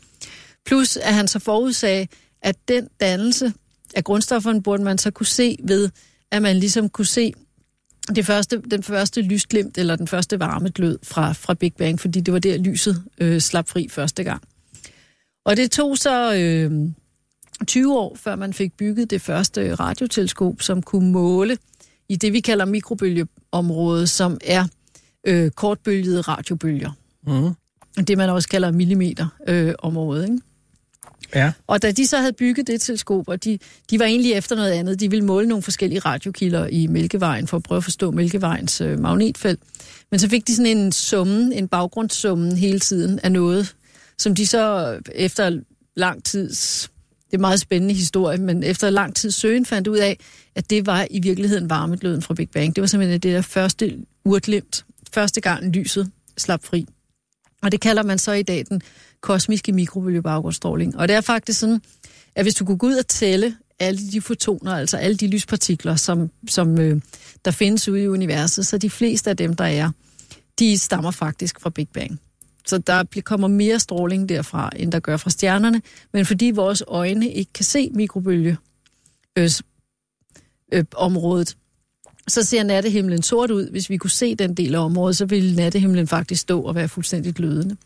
[0.65, 2.07] plus at han så forudsagde,
[2.41, 3.53] at den dannelse
[3.95, 5.89] af grundstofferne burde man så kunne se ved,
[6.31, 7.33] at man ligesom kunne se
[8.15, 12.33] det første, den første lysglimt, eller den første varmeglød fra, fra Big Bang, fordi det
[12.33, 14.43] var der, lyset øh, slap fri første gang.
[15.45, 16.71] Og det tog så øh,
[17.65, 21.57] 20 år, før man fik bygget det første radioteleskop, som kunne måle
[22.09, 24.65] i det, vi kalder mikrobølgeområdet, som er
[25.23, 26.91] øh, kortbølgede radiobølger.
[27.27, 27.53] Mm.
[28.05, 30.23] Det, man også kalder millimeterområdet.
[30.23, 30.41] Øh, ikke?
[31.35, 31.51] Ja.
[31.67, 34.71] Og da de så havde bygget det teleskop, og de, de var egentlig efter noget
[34.71, 38.81] andet, de ville måle nogle forskellige radiokilder i Mælkevejen, for at prøve at forstå Mælkevejens
[38.81, 39.59] øh, magnetfelt.
[40.11, 43.75] Men så fik de sådan en summen, en baggrundssummen hele tiden af noget,
[44.17, 45.59] som de så efter
[45.95, 46.91] lang tids
[47.27, 50.19] det er en meget spændende historie, men efter lang tid søgen fandt ud af,
[50.55, 52.75] at det var i virkeligheden varmegløden fra Big Bang.
[52.75, 56.85] Det var simpelthen det der første urtlimt, første gang lyset slap fri.
[57.63, 58.81] Og det kalder man så i dag den
[59.21, 60.97] kosmiske mikrobølgebaggrundsstråling.
[60.97, 61.81] Og det er faktisk sådan,
[62.35, 65.95] at hvis du kunne gå ud og tælle alle de fotoner, altså alle de lyspartikler,
[65.95, 67.01] som, som øh,
[67.45, 69.91] der findes ude i universet, så de fleste af dem, der er,
[70.59, 72.19] de stammer faktisk fra Big Bang.
[72.67, 75.81] Så der kommer mere stråling derfra, end der gør fra stjernerne.
[76.13, 78.57] Men fordi vores øjne ikke kan se mikrobølge
[79.37, 79.49] øh,
[80.73, 81.57] øh, området,
[82.27, 83.69] så ser nattehimlen sort ud.
[83.69, 86.87] Hvis vi kunne se den del af området, så ville nattehimlen faktisk stå og være
[86.87, 87.77] fuldstændig glødende.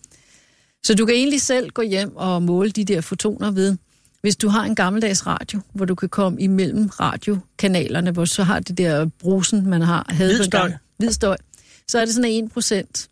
[0.84, 3.78] Så du kan egentlig selv gå hjem og måle de der fotoner ved,
[4.22, 8.60] hvis du har en gammeldags radio, hvor du kan komme imellem radiokanalerne, hvor så har
[8.60, 10.72] det der brusen, man har havde Hvidstøj.
[10.98, 11.38] Hvidstøj.
[11.88, 13.10] Så er det sådan en procent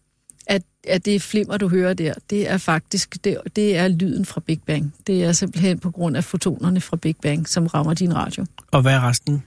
[0.87, 4.61] at, det flimmer, du hører der, det er faktisk, det, det er lyden fra Big
[4.65, 4.93] Bang.
[5.07, 8.45] Det er simpelthen på grund af fotonerne fra Big Bang, som rammer din radio.
[8.71, 9.43] Og hvad er resten?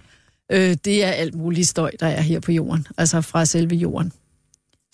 [0.52, 4.12] Øh, det er alt muligt støj, der er her på jorden, altså fra selve jorden.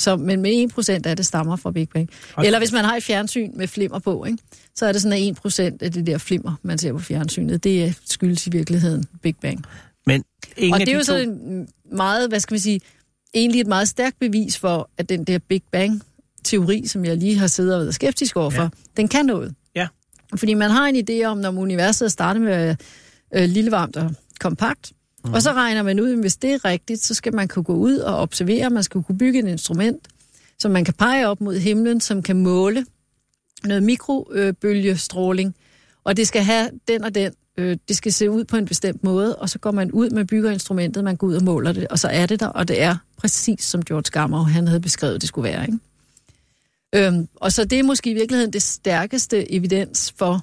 [0.00, 2.10] Så, men med 1% af det stammer fra Big Bang.
[2.34, 2.46] Okay.
[2.46, 4.38] Eller hvis man har et fjernsyn med flimmer på, ikke?
[4.74, 7.94] så er det sådan, at 1% af det der flimmer, man ser på fjernsynet, det
[8.04, 9.64] skyldes i virkeligheden Big Bang.
[10.06, 10.24] Men
[10.56, 11.04] ingen Og det er de jo to...
[11.04, 12.80] så en meget, hvad skal man sige,
[13.34, 15.62] egentlig et meget stærkt bevis for, at den der Big
[16.48, 18.68] Bang-teori, som jeg lige har siddet og været skeptisk overfor, ja.
[18.96, 19.54] den kan noget.
[19.74, 19.88] Ja.
[20.36, 22.76] Fordi man har en idé om, når universet er startet med
[23.34, 24.92] øh, lille, varmt og kompakt,
[25.24, 25.32] mm.
[25.32, 27.74] og så regner man ud, at hvis det er rigtigt, så skal man kunne gå
[27.74, 30.08] ud og observere, man skal kunne bygge et instrument,
[30.58, 32.86] som man kan pege op mod himlen, som kan måle
[33.64, 35.54] noget mikrobølgestråling,
[36.04, 39.04] og det skal have den og den øh, det skal se ud på en bestemt
[39.04, 41.98] måde, og så går man ud med byggerinstrumentet, man går ud og måler det, og
[41.98, 45.28] så er det der, og det er præcis som George Gamow, han havde beskrevet, det
[45.28, 45.62] skulle være.
[45.62, 45.78] Ikke?
[46.94, 50.42] Øhm, og så det er måske i virkeligheden det stærkeste evidens for,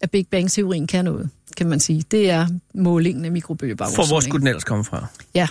[0.00, 2.04] at Big Bang-teorien kan noget, kan man sige.
[2.10, 4.08] Det er målingen af mikrobølgebaggrundsstråling.
[4.08, 5.06] For hvor skulle den ellers komme fra?
[5.34, 5.48] Ja.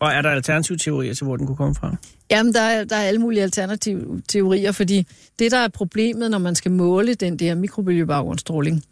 [0.00, 1.96] Og er der alternative teorier til, hvor den kunne komme fra?
[2.30, 5.06] Jamen, der er, der er alle mulige alternative teorier, fordi
[5.38, 8.84] det, der er problemet, når man skal måle den der mikrobølgebaggrundsstråling,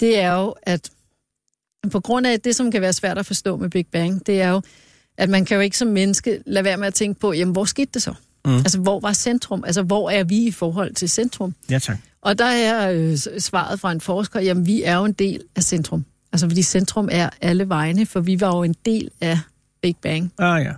[0.00, 0.90] det er jo, at
[1.90, 4.48] på grund af det, som kan være svært at forstå med Big Bang, det er
[4.48, 4.62] jo,
[5.16, 7.64] at man kan jo ikke som menneske lade være med at tænke på, jamen, hvor
[7.64, 8.14] skete det så?
[8.44, 8.56] Mm.
[8.56, 9.64] Altså, hvor var centrum?
[9.64, 11.54] Altså, hvor er vi i forhold til centrum?
[11.70, 11.98] Ja, tak.
[12.22, 15.62] Og der er øh, svaret fra en forsker, jamen, vi er jo en del af
[15.62, 16.04] centrum.
[16.32, 19.38] Altså, fordi centrum er alle vegne, for vi var jo en del af
[19.82, 20.32] Big Bang.
[20.38, 20.72] Ah, ja.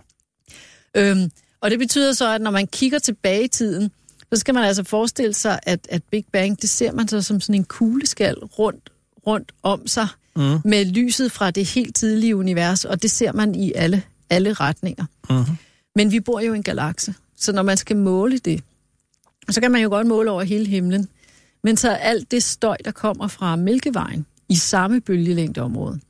[0.94, 3.90] Øhm, og det betyder så, at når man kigger tilbage i tiden,
[4.32, 7.40] så skal man altså forestille sig, at, at Big Bang, det ser man så som
[7.40, 8.90] sådan en kugleskal rundt,
[9.26, 10.60] rundt om sig, mm.
[10.64, 15.04] med lyset fra det helt tidlige univers, og det ser man i alle, alle retninger.
[15.30, 15.56] Mm.
[15.96, 17.14] Men vi bor jo i en galakse,
[17.44, 18.62] så når man skal måle det,
[19.50, 21.08] så kan man jo godt måle over hele himlen.
[21.64, 26.00] Men så alt det støj, der kommer fra Mælkevejen i samme bølgelængdeområde,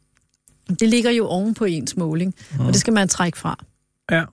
[0.80, 2.60] det ligger jo oven på ens måling, mm.
[2.60, 3.64] og det skal man trække fra.
[4.10, 4.24] Ja.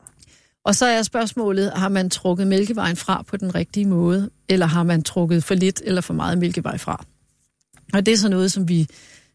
[0.64, 4.84] Og så er spørgsmålet, har man trukket Mælkevejen fra på den rigtige måde, eller har
[4.84, 7.06] man trukket for lidt eller for meget Mælkevej fra?
[7.94, 8.88] Og det er så noget, som vi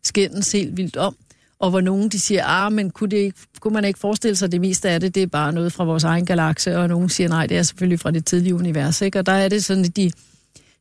[0.05, 1.17] skændes helt vildt om,
[1.59, 4.47] og hvor nogen de siger, ah, men kunne, det ikke, kunne man ikke forestille sig,
[4.47, 7.09] at det meste af det, det er bare noget fra vores egen galakse, og nogen
[7.09, 9.19] siger, nej, det er selvfølgelig fra det tidlige univers, ikke?
[9.19, 10.11] Og der er det sådan, at de,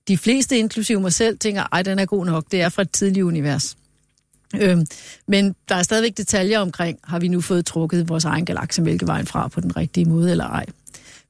[0.07, 2.91] de fleste, inklusive mig selv, tænker, ej, den er god nok, det er fra et
[2.91, 3.77] tidligt univers.
[4.61, 4.85] Øhm,
[5.27, 9.25] men der er stadigvæk detaljer omkring, har vi nu fået trukket vores egen galakse Mælkevejen
[9.25, 10.65] fra på den rigtige måde eller ej.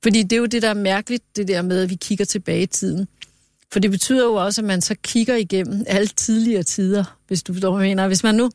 [0.03, 2.61] Fordi det er jo det, der er mærkeligt, det der med, at vi kigger tilbage
[2.61, 3.07] i tiden.
[3.71, 7.53] For det betyder jo også, at man så kigger igennem alle tidligere tider, hvis du
[7.53, 8.07] forstår, hvad jeg mener.
[8.07, 8.49] Hvis man nu,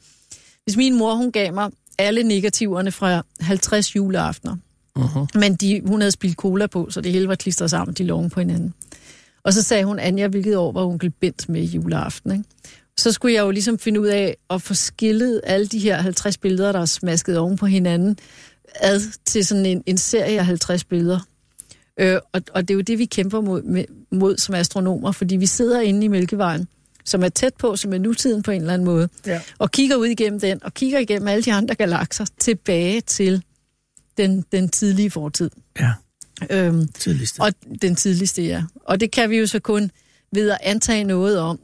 [0.64, 4.56] hvis min mor, hun gav mig alle negativerne fra 50 juleaftener,
[4.98, 5.38] uh-huh.
[5.38, 8.28] men de, hun havde spildt cola på, så det hele var klistret sammen, de lå
[8.28, 8.74] på hinanden.
[9.42, 12.44] Og så sagde hun, Anja, hvilket år var onkel Bent med juleaften, ikke?
[13.00, 16.38] så skulle jeg jo ligesom finde ud af at få skillet alle de her 50
[16.38, 18.18] billeder, der er smasket oven på hinanden,
[18.74, 21.20] ad til sådan en, en serie af 50 billeder.
[22.00, 25.36] Øh, og, og det er jo det, vi kæmper mod, med, mod som astronomer, fordi
[25.36, 26.68] vi sidder inde i Mælkevejen,
[27.10, 29.40] som er tæt på, som er nutiden på en eller anden måde, ja.
[29.58, 33.42] og kigger ud igennem den, og kigger igennem alle de andre galakser tilbage til
[34.16, 35.50] den, den tidlige fortid.
[35.80, 35.92] Ja.
[36.50, 37.40] Øhm, tidligste.
[37.40, 38.62] Og den tidligste, ja.
[38.84, 39.90] Og det kan vi jo så kun
[40.32, 41.60] ved at antage noget om,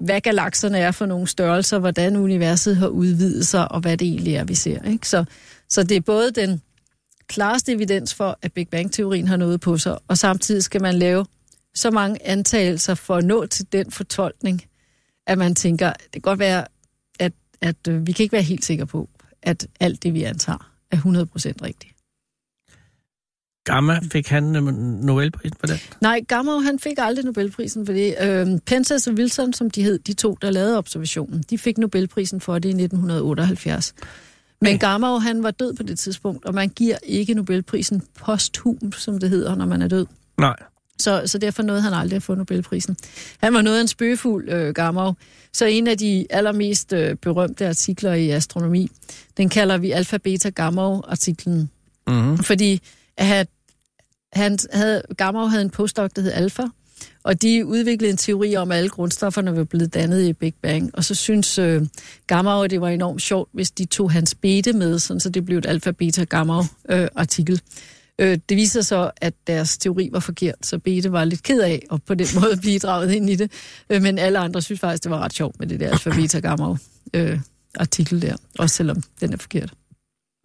[0.00, 4.34] hvad galakserne er for nogle størrelser, hvordan universet har udvidet sig, og hvad det egentlig
[4.34, 4.82] er, vi ser.
[4.82, 5.08] Ikke?
[5.08, 5.24] Så,
[5.68, 6.62] så det er både den
[7.28, 11.24] klareste evidens for, at Big Bang-teorien har noget på sig, og samtidig skal man lave
[11.78, 14.62] så mange antagelser for at nå til den fortolkning,
[15.26, 16.64] at man tænker, det kan godt være,
[17.18, 19.08] at, at øh, vi kan ikke være helt sikre på,
[19.42, 21.02] at alt det, vi antager, er 100%
[21.62, 21.92] rigtigt.
[23.64, 24.62] Gamma, fik han øh,
[25.04, 25.90] Nobelprisen for det?
[26.00, 28.14] Nej, Gamma, han fik aldrig Nobelprisen for det.
[28.22, 32.40] Øh, Pences og Wilson, som de hed, de to, der lavede observationen, de fik Nobelprisen
[32.40, 33.94] for det i 1978.
[34.60, 34.78] Men okay.
[34.78, 39.30] Gamma, han var død på det tidspunkt, og man giver ikke Nobelprisen posthum, som det
[39.30, 40.06] hedder, når man er død.
[40.38, 40.56] Nej.
[41.00, 42.96] Så, så derfor nåede han aldrig at få Nobelprisen.
[43.38, 45.12] Han var noget af en spøgefuld øh, Gamow.
[45.52, 48.90] Så en af de allermest øh, berømte artikler i astronomi,
[49.36, 51.70] den kalder vi Alpha-Beta-Gamow-artiklen.
[52.06, 52.38] Mm-hmm.
[52.38, 52.80] Fordi
[53.16, 53.48] at
[54.32, 56.62] han havde, Gamow havde en postdoc, der hed Alpha,
[57.22, 60.90] og de udviklede en teori om, at alle grundstofferne var blevet dannet i Big Bang.
[60.94, 61.82] Og så synes øh,
[62.26, 65.44] Gamow, at det var enormt sjovt, hvis de tog hans beta med, sådan, så det
[65.44, 67.52] blev et alfa-beta-Gamow-artikel.
[67.54, 67.58] Øh,
[68.18, 72.02] det viser så, at deres teori var forkert, så Bete var lidt ked af at
[72.02, 73.52] på den måde blive draget ind i det.
[73.90, 78.36] Øh, men alle andre synes faktisk, det var ret sjovt med det der alfa-beta-Gamow-artikel der,
[78.58, 79.74] også selvom den er forkert.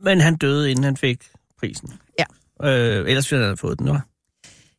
[0.03, 1.23] Men han døde, inden han fik
[1.59, 1.89] prisen?
[2.19, 2.25] Ja.
[2.69, 3.97] Øh, ellers ville han have fået den, nu.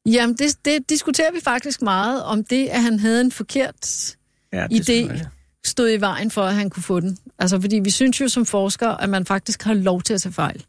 [0.07, 4.17] Jamen, det, det diskuterer vi faktisk meget, om det, at han havde en forkert
[4.53, 5.27] ja, idé,
[5.65, 7.19] stod i vejen for, at han kunne få den.
[7.39, 10.33] Altså, fordi vi synes jo som forskere, at man faktisk har lov til at tage
[10.33, 10.65] fejl.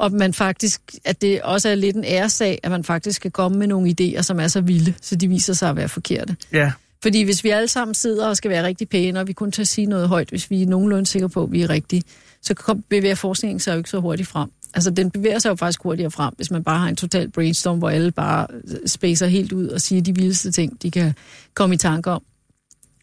[0.00, 3.58] Og man faktisk, at det også er lidt en æresag, at man faktisk skal komme
[3.58, 6.36] med nogle idéer, som er så vilde, så de viser sig at være forkerte.
[6.52, 6.72] Ja.
[7.02, 9.64] Fordi hvis vi alle sammen sidder og skal være rigtig pæne, og vi kun tager
[9.64, 12.02] sige noget højt, hvis vi er nogenlunde sikre på, at vi er rigtige,
[12.42, 14.50] så bevæger forskningen sig jo ikke så hurtigt frem.
[14.74, 17.78] Altså, den bevæger sig jo faktisk hurtigere frem, hvis man bare har en total brainstorm,
[17.78, 18.46] hvor alle bare
[18.86, 21.14] spacer helt ud og siger de vildeste ting, de kan
[21.54, 22.22] komme i tanke om.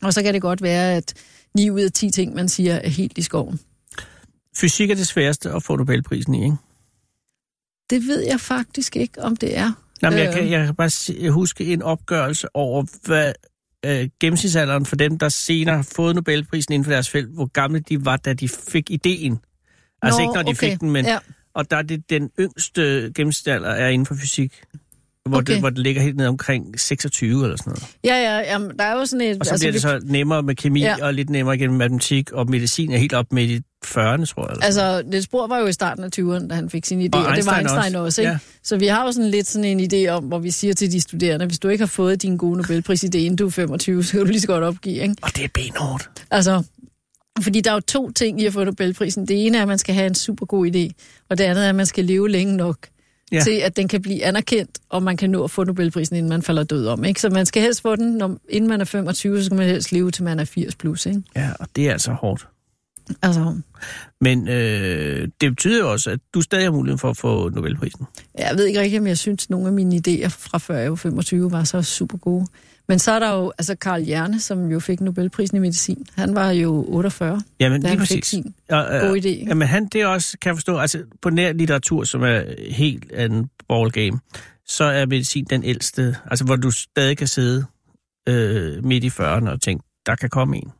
[0.02, 1.14] Og så kan det godt være, at
[1.56, 3.60] 9 ud af 10 ting, man siger, er helt i skoven.
[4.56, 6.58] Fysik er det sværeste at få Nobelprisen i, ikke?
[7.90, 9.72] Det ved jeg faktisk ikke, om det er.
[10.02, 10.52] Jamen, jeg, kan, øh.
[10.52, 13.34] jeg kan bare huske en opgørelse over, hvad
[13.86, 17.80] øh, gennemsnitsalderen for dem, der senere har fået Nobelprisen inden for deres felt, hvor gamle
[17.80, 19.40] de var, da de fik ideen.
[20.02, 20.70] Altså Nå, ikke når de okay.
[20.70, 21.06] fik den, men...
[21.06, 21.18] Ja.
[21.54, 24.64] Og der er det den yngste gennemsnitsalder er inden for fysik.
[25.28, 25.54] Hvor, okay.
[25.54, 27.86] det, hvor det ligger helt ned omkring 26 eller sådan noget.
[28.04, 29.38] Ja, ja, jamen, der er jo sådan et...
[29.40, 30.96] Og så altså, bliver det så nemmere med kemi ja.
[31.02, 34.58] og lidt nemmere gennem matematik, og medicin er helt op med i 40'erne, tror jeg.
[34.62, 37.26] Altså, det spor var jo i starten af 20'erne, da han fik sin idé, og,
[37.26, 38.32] og det var Einstein også, også ikke?
[38.32, 38.38] Ja.
[38.64, 41.02] Så vi har jo sådan lidt sådan en idé om, hvor vi siger til de
[41.02, 44.12] studerende, hvis du ikke har fået din gode Nobelpris idé, inden du er 25, så
[44.12, 45.16] kan du lige så godt opgive, ikke?
[45.22, 46.10] Og det er benhårdt.
[46.32, 46.64] Altså,
[47.42, 49.28] Fordi der er jo to ting i at få Nobelprisen.
[49.28, 50.92] Det ene er, at man skal have en super god idé,
[51.30, 52.78] og det andet er, at man skal leve længe nok
[53.32, 53.40] Ja.
[53.40, 56.42] til, at den kan blive anerkendt, og man kan nå at få Nobelprisen, inden man
[56.42, 57.04] falder død om.
[57.04, 57.22] Ikke?
[57.22, 59.92] Så man skal helst få den, når, inden man er 25, så skal man helst
[59.92, 61.06] leve til man er 80 plus.
[61.06, 61.22] Ikke?
[61.36, 62.48] Ja, og det er altså hårdt.
[63.22, 63.56] Altså,
[64.22, 68.06] Men øh, det betyder jo også, at du stadig har muligheden for at få Nobelprisen.
[68.38, 70.90] jeg ved ikke rigtig, om jeg synes, at nogle af mine idéer fra før jeg
[70.90, 72.48] var 25 var så super gode.
[72.90, 76.06] Men så er der jo altså Karl Hjerne, som jo fik Nobelprisen i medicin.
[76.16, 78.28] Han var jo 48, Jamen, da lige han fik præcis.
[78.28, 79.48] sin Og, øh, idé.
[79.48, 83.50] Jamen han, det også, kan jeg forstå, altså på nær litteratur, som er helt anden
[83.70, 84.20] ballgame,
[84.68, 87.66] så er medicin den ældste, altså hvor du stadig kan sidde
[88.30, 90.72] øh, midt i 40'erne og tænke, der kan komme en.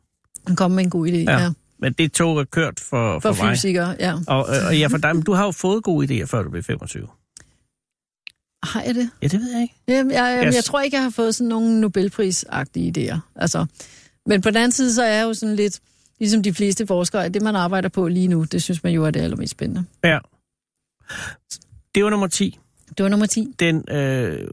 [0.46, 1.38] Han kom med en god idé, Ja.
[1.42, 1.50] ja.
[1.80, 3.54] Men det tog er kørt for, For, for, mig.
[3.56, 4.14] fysikere, ja.
[4.26, 6.50] Og, øh, og ja, for dig, men du har jo fået gode idéer, før du
[6.50, 7.06] blev 25.
[8.62, 9.10] Har jeg det?
[9.22, 9.74] Ja, det ved jeg ikke.
[9.88, 10.54] Jamen, jeg, jeg, Yes.
[10.54, 13.18] jeg tror ikke, jeg har fået sådan nogle Nobelpris-agtige idéer.
[13.36, 13.66] Altså,
[14.26, 15.80] men på den anden side, så er jeg jo sådan lidt,
[16.18, 19.04] ligesom de fleste forskere, at det, man arbejder på lige nu, det synes man jo
[19.04, 19.84] er det allermest spændende.
[20.04, 20.18] Ja.
[21.94, 22.58] Det var nummer 10.
[22.98, 23.54] Det var nummer 10.
[23.58, 24.48] Den øh,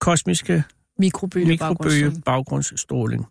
[0.00, 0.64] kosmiske
[0.98, 3.26] Mikrobølge, mikrobølge baggrundsstråling.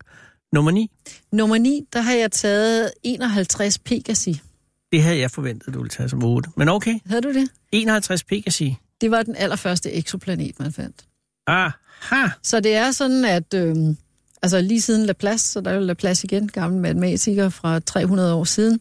[0.52, 0.90] Nummer 9.
[1.32, 4.40] Nummer 9, der har jeg taget 51 Pegasi.
[4.92, 6.50] Det havde jeg forventet, du ville tage som 8.
[6.56, 6.98] Men okay.
[7.06, 7.48] Havde du det?
[7.72, 8.76] 51 Pegasi.
[9.00, 11.04] Det var den allerførste eksoplanet, man fandt.
[11.46, 12.28] Aha.
[12.42, 13.76] Så det er sådan, at øh,
[14.42, 18.44] altså lige siden Laplace, så der er jo Laplace igen, gammel matematiker fra 300 år
[18.44, 18.80] siden,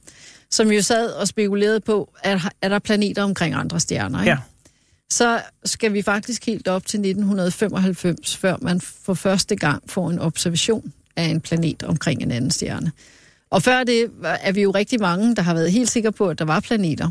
[0.51, 4.31] som jo sad og spekulerede på, at er der planeter omkring andre stjerner, ikke?
[4.31, 4.37] Ja.
[5.11, 10.19] så skal vi faktisk helt op til 1995, før man for første gang får en
[10.19, 12.91] observation af en planet omkring en anden stjerne.
[13.49, 16.39] Og før det er vi jo rigtig mange, der har været helt sikre på, at
[16.39, 17.09] der var planeter.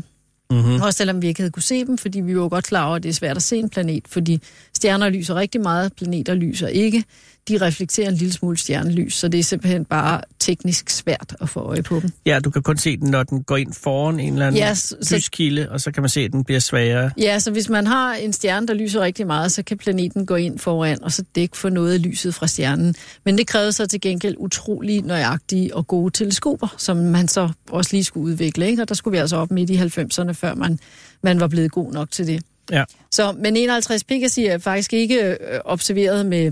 [0.51, 0.81] Mm-hmm.
[0.81, 3.03] Også selvom vi ikke havde kunne se dem, fordi vi var godt klar over, at
[3.03, 4.41] det er svært at se en planet, fordi
[4.73, 7.03] stjerner lyser rigtig meget, planeter lyser ikke.
[7.49, 11.59] De reflekterer en lille smule stjernelys, så det er simpelthen bare teknisk svært at få
[11.59, 12.11] øje på dem.
[12.25, 14.73] Ja, du kan kun se den, når den går ind foran en eller anden Ja,
[14.73, 17.11] så- lyskilde, og så kan man se, at den bliver svagere.
[17.17, 20.35] Ja, så hvis man har en stjerne, der lyser rigtig meget, så kan planeten gå
[20.35, 22.95] ind foran, og så dække for noget af lyset fra stjernen.
[23.25, 27.89] Men det krævede så til gengæld utrolig nøjagtige og gode teleskoper, som man så også
[27.93, 28.67] lige skulle udvikle.
[28.67, 28.81] Ikke?
[28.81, 30.79] Og der skulle vi altså op midt i 90'erne, før man,
[31.23, 32.41] man var blevet god nok til det.
[32.71, 32.83] Ja.
[33.11, 36.51] Så, men 51 Pegasi er faktisk ikke øh, observeret med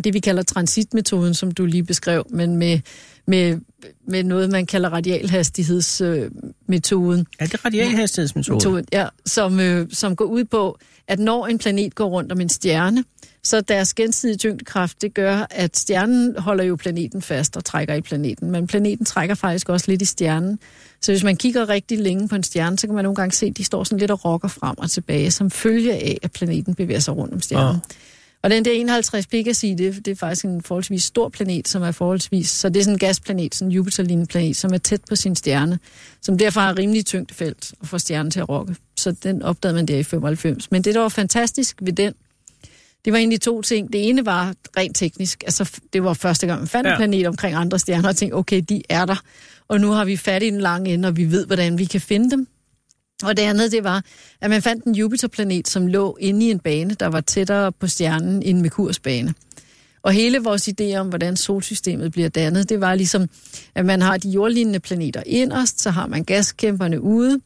[0.00, 2.80] det, vi kalder transitmetoden, som du lige beskrev, men med,
[3.26, 3.58] med,
[4.06, 7.20] med noget, man kalder radialhastighedsmetoden.
[7.20, 8.56] Øh, Er det radialhastighedsmetode?
[8.56, 12.40] metoden, ja, som, øh, som går ud på, at når en planet går rundt om
[12.40, 13.04] en stjerne,
[13.42, 18.00] så deres gensidige tyngdekraft, det gør, at stjernen holder jo planeten fast og trækker i
[18.00, 20.58] planeten, men planeten trækker faktisk også lidt i stjernen.
[21.00, 23.46] Så hvis man kigger rigtig længe på en stjerne, så kan man nogle gange se,
[23.46, 26.74] at de står sådan lidt og rokker frem og tilbage, som følge af, at planeten
[26.74, 27.74] bevæger sig rundt om stjernen.
[27.74, 27.80] Ah.
[28.42, 31.92] Og den der 51 Pegasi, det, det er faktisk en forholdsvis stor planet, som er
[31.92, 32.50] forholdsvis...
[32.50, 35.36] Så det er sådan en gasplanet, sådan en Jupiter-lignende planet, som er tæt på sin
[35.36, 35.78] stjerne,
[36.22, 38.76] som derfor har rimelig tyngdefelt og får stjernen til at rokke.
[38.96, 40.70] Så den opdagede man der i 95.
[40.70, 42.14] Men det, der var fantastisk ved den,
[43.04, 43.92] det var egentlig to ting.
[43.92, 45.42] Det ene var rent teknisk.
[45.44, 46.86] Altså, det var første gang, man fandt.
[46.86, 46.92] Ja.
[46.92, 49.22] en planet omkring andre stjerner, og tænkte, okay, de er der.
[49.68, 52.00] Og nu har vi fat i den lange ende, og vi ved, hvordan vi kan
[52.00, 52.46] finde dem.
[53.22, 54.04] Og det andet, det var,
[54.40, 57.86] at man fandt en Jupiterplanet, som lå inde i en bane, der var tættere på
[57.86, 59.34] stjernen end Merkurs bane.
[60.02, 63.26] Og hele vores idé om, hvordan solsystemet bliver dannet, det var ligesom,
[63.74, 67.40] at man har de jordlignende planeter inderst, så har man gaskæmperne ude,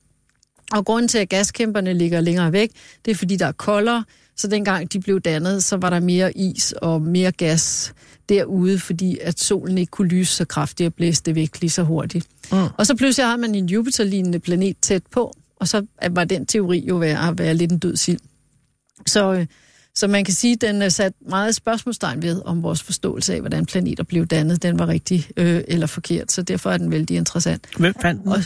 [0.73, 2.71] og grunden til, at gaskæmperne ligger længere væk,
[3.05, 4.05] det er, fordi der er koldere,
[4.37, 7.95] så dengang de blev dannet, så var der mere is og mere gas
[8.29, 12.27] derude, fordi at solen ikke kunne lyse så kraftigt og blæste væk lige så hurtigt.
[12.53, 12.59] Mm.
[12.79, 16.85] Og så pludselig har man en Jupiter-lignende planet tæt på, og så var den teori
[16.88, 18.20] jo værd at være lidt en død sild.
[19.07, 19.46] Så, øh,
[19.94, 23.40] så man kan sige, at den er sat meget spørgsmålstegn ved, om vores forståelse af,
[23.40, 27.16] hvordan planeter blev dannet, den var rigtig øh, eller forkert, så derfor er den vældig
[27.16, 27.66] interessant.
[27.79, 28.33] Hvem fandt den?
[28.33, 28.42] Og-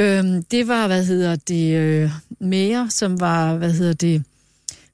[0.00, 4.24] Øhm, det var, hvad hedder det, øh, Meyer, som var, hvad hedder det,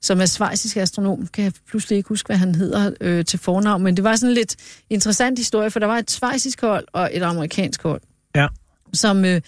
[0.03, 3.83] som er svejsisk astronom, kan jeg pludselig ikke huske, hvad han hedder øh, til fornavn,
[3.83, 4.57] men det var sådan en lidt
[4.91, 8.01] interessant historie, for der var et svejsisk hold og et amerikansk hold,
[8.35, 8.47] Ja.
[8.93, 9.41] som øh,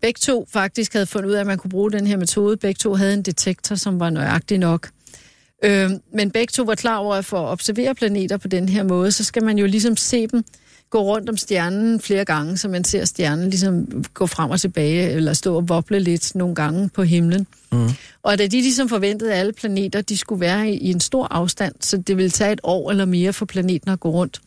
[0.00, 2.56] begge to faktisk havde fundet ud af, at man kunne bruge den her metode.
[2.56, 4.88] Begge to havde en detektor, som var nøjagtig nok.
[5.64, 8.82] Øh, men begge to var klar over, at for at observere planeter på den her
[8.82, 10.44] måde, så skal man jo ligesom se dem
[10.90, 15.10] gå rundt om stjernen flere gange, så man ser stjernen ligesom gå frem og tilbage,
[15.10, 17.46] eller stå og voble lidt nogle gange på himlen.
[17.72, 17.88] Mm.
[18.22, 21.28] Og da de ligesom forventede, at alle planeter de skulle være i, i en stor
[21.30, 24.40] afstand, så det ville tage et år eller mere for planeten at gå rundt.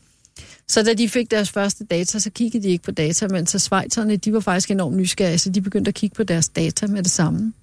[0.68, 3.60] Så da de fik deres første data, så kiggede de ikke på data, men så
[3.60, 7.04] svejterne, de var faktisk enormt nysgerrige, så de begyndte at kigge på deres data med
[7.04, 7.54] det samme.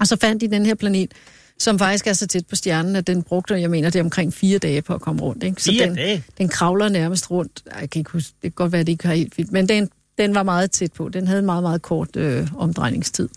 [0.00, 1.12] Og så fandt de den her planet,
[1.58, 4.34] som faktisk er så tæt på stjernen, at den brugte, jeg mener, det er omkring
[4.34, 5.42] fire dage på at komme rundt.
[5.42, 5.62] Ikke?
[5.62, 6.24] Så Fire den, dage?
[6.38, 7.62] den kravler nærmest rundt.
[7.70, 9.52] Ej, Jeg kan ikke huske, det kan godt være, at det ikke har helt fint,
[9.52, 11.08] men den, den var meget tæt på.
[11.08, 13.28] Den havde en meget, meget kort øh, omdrejningstid.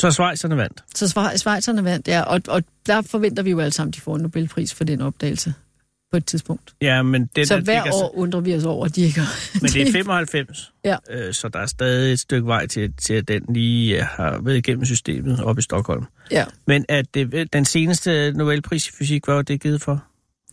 [0.00, 0.84] Så Schweizerne vandt.
[0.94, 4.00] Så Schwe- Schweizerne vandt, ja, og, og der forventer vi jo alle sammen, at de
[4.00, 5.54] får en Nobelpris for den opdagelse
[6.12, 6.74] på et tidspunkt.
[6.80, 9.20] Ja, men den så er, hver ligger år undrer vi os over, at de ikke
[9.20, 9.60] har...
[9.62, 10.96] Men det er 95, Ja.
[11.10, 14.40] øh, så der er stadig et stykke vej til, til at den lige øh, har
[14.42, 16.04] været igennem systemet op i Stockholm.
[16.30, 16.44] Ja.
[16.66, 20.04] Men at det, den seneste Nobelpris i fysik, hvad var det givet for?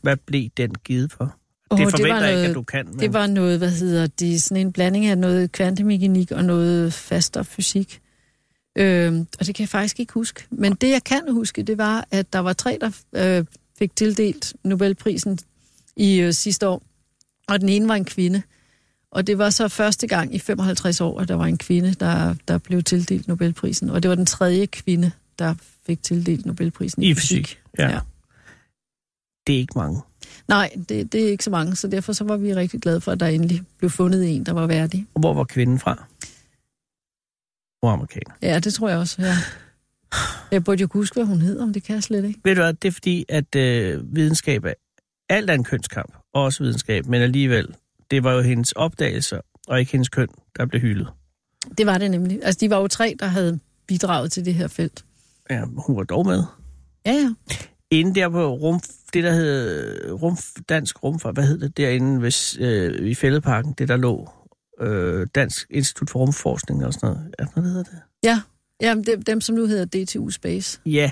[0.02, 1.36] Hvad blev den givet for?
[1.72, 2.86] Åh, det det forventer var jeg ikke, noget- at du kan.
[2.89, 3.00] Men...
[3.00, 7.43] Det var noget, hvad hedder det, sådan en blanding af noget kvantemekanik og noget faster
[7.43, 8.00] fysik.
[8.78, 10.43] Øhm, og det kan jeg faktisk ikke huske.
[10.52, 12.91] Men det, jeg kan huske, det var, at der var tre, der
[13.39, 13.45] øh,
[13.80, 15.39] fik tildelt Nobelprisen
[15.96, 16.84] i øh, sidste år.
[17.48, 18.42] Og den ene var en kvinde.
[19.12, 22.36] Og det var så første gang i 55 år, at der var en kvinde, der,
[22.48, 23.89] der blev tildelt Nobelprisen.
[23.89, 27.84] Og det var den tredje kvinde, der fik tildelt Nobelprisen I fysik, ja.
[27.84, 27.92] Ja.
[27.92, 28.00] ja.
[29.48, 30.02] Det er ikke mange.
[30.48, 33.12] Nej, det, det er ikke så mange, så derfor så var vi rigtig glade for,
[33.12, 35.06] at der endelig blev fundet en, der var værdig.
[35.13, 36.06] Og hvor var kvinden fra?
[37.80, 38.36] Hvor amerikaner.
[38.42, 39.36] Ja, det tror jeg også, ja.
[40.52, 42.39] Jeg burde jo kunne huske, hvad hun hed, om det kan jeg slet ikke.
[42.43, 44.74] Ved du hvad, det er fordi, at øh, videnskab er
[45.30, 47.76] alt er en kønskamp, også videnskab, men alligevel,
[48.12, 51.08] det var jo hendes opdagelser, og ikke hendes køn, der blev hyldet.
[51.78, 52.39] Det var det nemlig.
[52.43, 55.06] Altså, de var jo tre, der havde bidraget til det her felt.
[55.50, 56.43] Ja, hun var dog med.
[57.06, 57.34] Ja, ja.
[57.91, 58.80] Inde der på rum,
[59.13, 60.38] det der hed rum,
[60.69, 64.30] Dansk Rumfart, hvad hed det derinde hvis, øh, i Fældeparken, det der lå
[64.82, 67.36] øh, Dansk Institut for Rumforskning og sådan noget.
[67.39, 68.00] Ja, hvad hedder det?
[68.24, 68.41] Ja,
[68.82, 70.82] ja dem, dem, som nu hedder DTU Space.
[70.86, 71.12] Ja,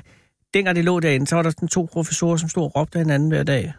[0.54, 3.30] dengang det lå derinde, så var der sådan to professorer, som stod og råbte hinanden
[3.30, 3.74] hver dag.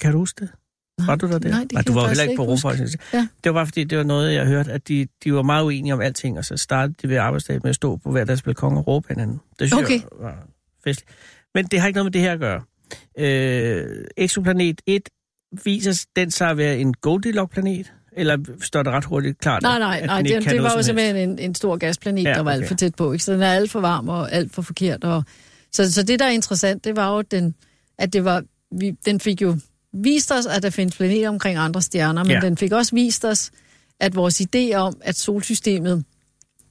[0.00, 0.50] Kan du huske det?
[0.98, 1.48] Nej, Var du der der?
[1.48, 2.90] Nej, det Nej, du var jeg jo heller ikke på rumforskning.
[3.12, 3.28] Ja.
[3.44, 5.94] Det var bare fordi, det var noget, jeg hørte, at de, de var meget uenige
[5.94, 8.76] om alting, og så startede de ved arbejdsdagen med at stå på hver deres balkon
[8.76, 9.40] og råbe hinanden.
[9.58, 10.00] Det synes Okay.
[10.00, 10.48] jeg var
[10.84, 11.10] festligt.
[11.54, 12.62] Men det har ikke noget med det her at gøre.
[13.18, 15.02] Øh, exoplanet 1
[15.64, 17.92] viser den sig at være en Goldilocks-planet?
[18.18, 21.38] Eller står det ret hurtigt klart, Nej, nej, nej, det, det var jo simpelthen en,
[21.38, 22.58] en stor gasplanet, Ja, der var okay.
[22.60, 23.12] alt for tæt på.
[23.12, 23.24] Ikke?
[23.24, 25.04] Så den er alt for varm og alt for forkert.
[25.04, 25.24] Og,
[25.72, 27.54] så, så det, der er interessant, det var jo, den,
[27.98, 28.42] at det var,
[28.78, 29.56] vi, den fik jo
[29.92, 32.40] vist os, at der findes planeter omkring andre stjerner, men Ja.
[32.40, 33.50] den fik også vist os,
[34.00, 36.04] at vores idé om, at solsystemet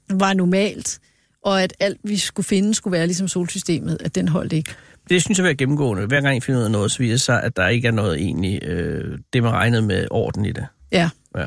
[0.09, 0.99] var normalt,
[1.43, 4.71] og at alt, vi skulle finde, skulle være ligesom solsystemet, at den holdt ikke.
[5.09, 6.05] Det synes jeg være gennemgående.
[6.05, 8.19] Hver gang I finder ud af noget, så viser sig, at der ikke er noget
[8.21, 10.65] egentlig, øh, det man regnede med orden i det.
[10.91, 11.09] Ja.
[11.37, 11.45] Ja.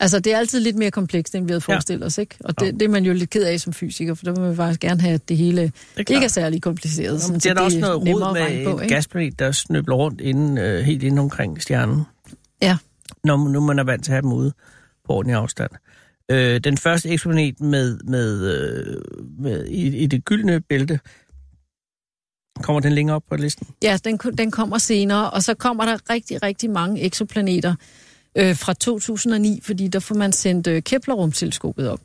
[0.00, 1.74] Altså, det er altid lidt mere komplekst, end vi havde Ja.
[1.74, 2.36] forestillet os, ikke?
[2.44, 2.70] Og det, Ja.
[2.70, 5.00] det er man jo lidt ked af som fysiker, for der vil man faktisk gerne
[5.00, 7.12] have, at det hele Det er ikke er særlig kompliceret.
[7.12, 10.20] Nå, sådan, det er der også noget rod med på, en gasplanet, der snøbler rundt
[10.20, 12.02] inden, øh, helt inde omkring stjernen.
[12.62, 12.76] Ja.
[13.24, 14.52] Når nu man er vant til at have dem ude
[15.06, 15.70] på ordentlig afstand.
[16.30, 18.96] Øh, den første eksponent med, med, øh,
[19.38, 21.00] med i, i det gyldne bælte,
[22.62, 23.66] kommer den længere op på listen?
[23.82, 27.74] Ja, den, den kommer senere, og så kommer der rigtig, rigtig mange eksoplaneter
[28.36, 32.00] øh, fra 2009, fordi der får man sendt øh, Kepler-rumteleskopet op.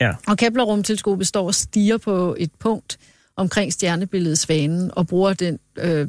[0.00, 0.12] Ja.
[0.26, 2.98] Og Kepler-rumteleskopet står og stiger på et punkt
[3.36, 6.08] omkring stjernebilledet Svanen, og bruger den øh,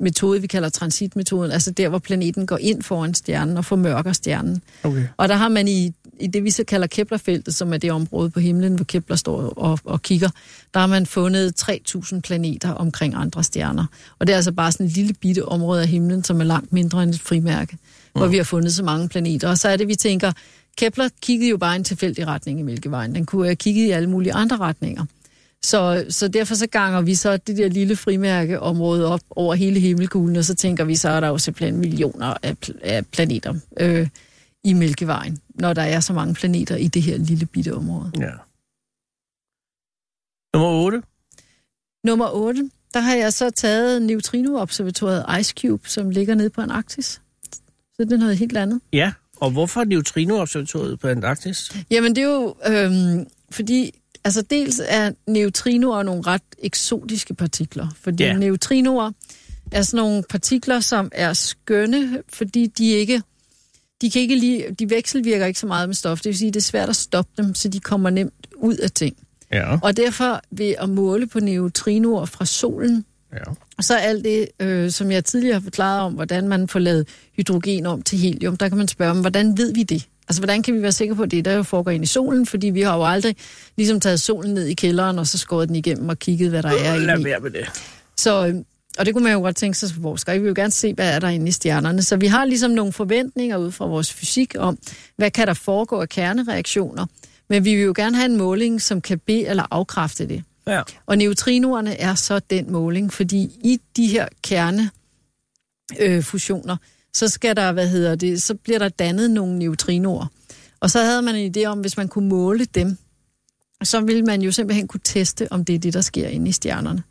[0.00, 4.62] metode, vi kalder transitmetoden, altså der, hvor planeten går ind foran stjernen og formørker stjernen.
[4.82, 5.04] Okay.
[5.16, 8.30] Og der har man i, i det, vi så kalder Keplerfeltet, som er det område
[8.30, 10.28] på himlen, hvor Kepler står og, og kigger,
[10.74, 13.86] der har man fundet 3.000 planeter omkring andre stjerner.
[14.18, 16.72] Og det er altså bare sådan et lille bitte område af himlen, som er langt
[16.72, 17.78] mindre end et frimærke,
[18.14, 18.20] mm.
[18.20, 19.48] hvor vi har fundet så mange planeter.
[19.48, 20.32] Og så er det, vi tænker,
[20.76, 23.14] Kepler kiggede jo bare en tilfældig retning i Mælkevejen.
[23.14, 25.04] Den kunne have kigget i alle mulige andre retninger.
[25.64, 30.36] Så, så derfor så ganger vi så det der lille frimærkeområde op over hele himmelkuglen,
[30.36, 34.08] og så tænker vi, så er der jo simpelthen millioner af, pl- af planeter øh,
[34.64, 38.12] i Mælkevejen, når der er så mange planeter i det her lille bitte område.
[38.18, 38.32] Ja.
[40.54, 41.02] Nummer 8.
[42.04, 47.20] Nummer 8, der har jeg så taget neutrinoobservatoriet Ice Cube, som ligger nede på Antarktis.
[48.00, 48.80] Så det er noget helt andet.
[48.92, 51.70] Ja, og hvorfor neutrinoobservatoriet på Antarktis?
[51.90, 53.90] Jamen det er jo øhm, fordi,
[54.24, 58.32] altså dels er neutrinoer nogle ret eksotiske partikler, fordi Ja.
[58.32, 59.10] neutrinoer
[59.72, 63.22] er sådan nogle partikler, som er skønne, fordi de ikke,
[64.00, 66.56] de kan ikke lige, de vekselvirker ikke så meget med stof, det vil sige, det
[66.56, 69.16] er svært at stoppe dem, så de kommer nemt ud af ting.
[69.52, 69.78] Ja.
[69.82, 73.38] Og derfor ved at måle på neutrinoer fra solen, ja.
[73.78, 77.08] og så alt det, øh, som jeg tidligere har forklaret om, hvordan man får lavet
[77.36, 80.06] hydrogen om til helium, der kan man spørge om, hvordan ved vi det?
[80.28, 82.46] Altså, hvordan kan vi være sikre på, at det der jo foregår ind i solen?
[82.46, 83.36] Fordi vi har jo aldrig
[83.76, 86.68] ligesom taget solen ned i kælderen, og så skåret den igennem og kigget, hvad der
[86.68, 87.24] er Lad i.
[87.24, 87.68] være med det.
[88.16, 88.54] Så, øh,
[88.98, 90.32] og det kunne man jo godt tænke sig som forsker.
[90.32, 92.02] Vi vil jo gerne se, hvad er der inde i stjernerne.
[92.02, 94.78] Så vi har ligesom nogle forventninger ud fra vores fysik om,
[95.16, 97.06] hvad kan der foregå af kernereaktioner,
[97.48, 100.42] Men vi vil jo gerne have en måling, som kan bede eller afkræfte det.
[100.68, 100.82] Ja.
[101.06, 104.90] Og neutrinoerne er så den måling, fordi i de her kernefusioner,
[106.00, 106.76] øh, fusioner,
[107.14, 110.26] så skal der, hvad hedder det, så bliver der dannet nogle neutrinoer.
[110.80, 112.96] Og så havde man en idé om, hvis man kunne måle dem,
[113.82, 116.52] så ville man jo simpelthen kunne teste, om det er det, der sker inde i
[116.52, 117.02] stjernerne.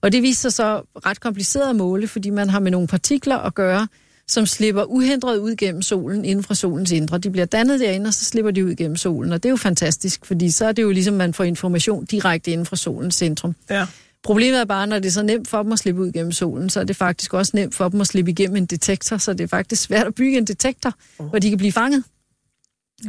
[0.00, 3.36] Og det viser sig så ret kompliceret at måle, fordi man har med nogle partikler
[3.36, 3.88] at gøre,
[4.30, 7.18] som slipper uhindret ud gennem solen inden fra solens indre.
[7.18, 9.32] De bliver dannet derinde, og så slipper de ud gennem solen.
[9.32, 12.50] Og det er jo fantastisk, fordi så er det jo ligesom, man får information direkte
[12.50, 13.54] inden fra solens centrum.
[13.70, 13.86] Ja.
[14.22, 16.70] Problemet er bare, når det er så nemt for dem at slippe ud gennem solen,
[16.70, 19.40] så er det faktisk også nemt for dem at slippe igennem en detektor, så det
[19.40, 22.04] er faktisk svært at bygge en detektor, hvor de kan blive fanget.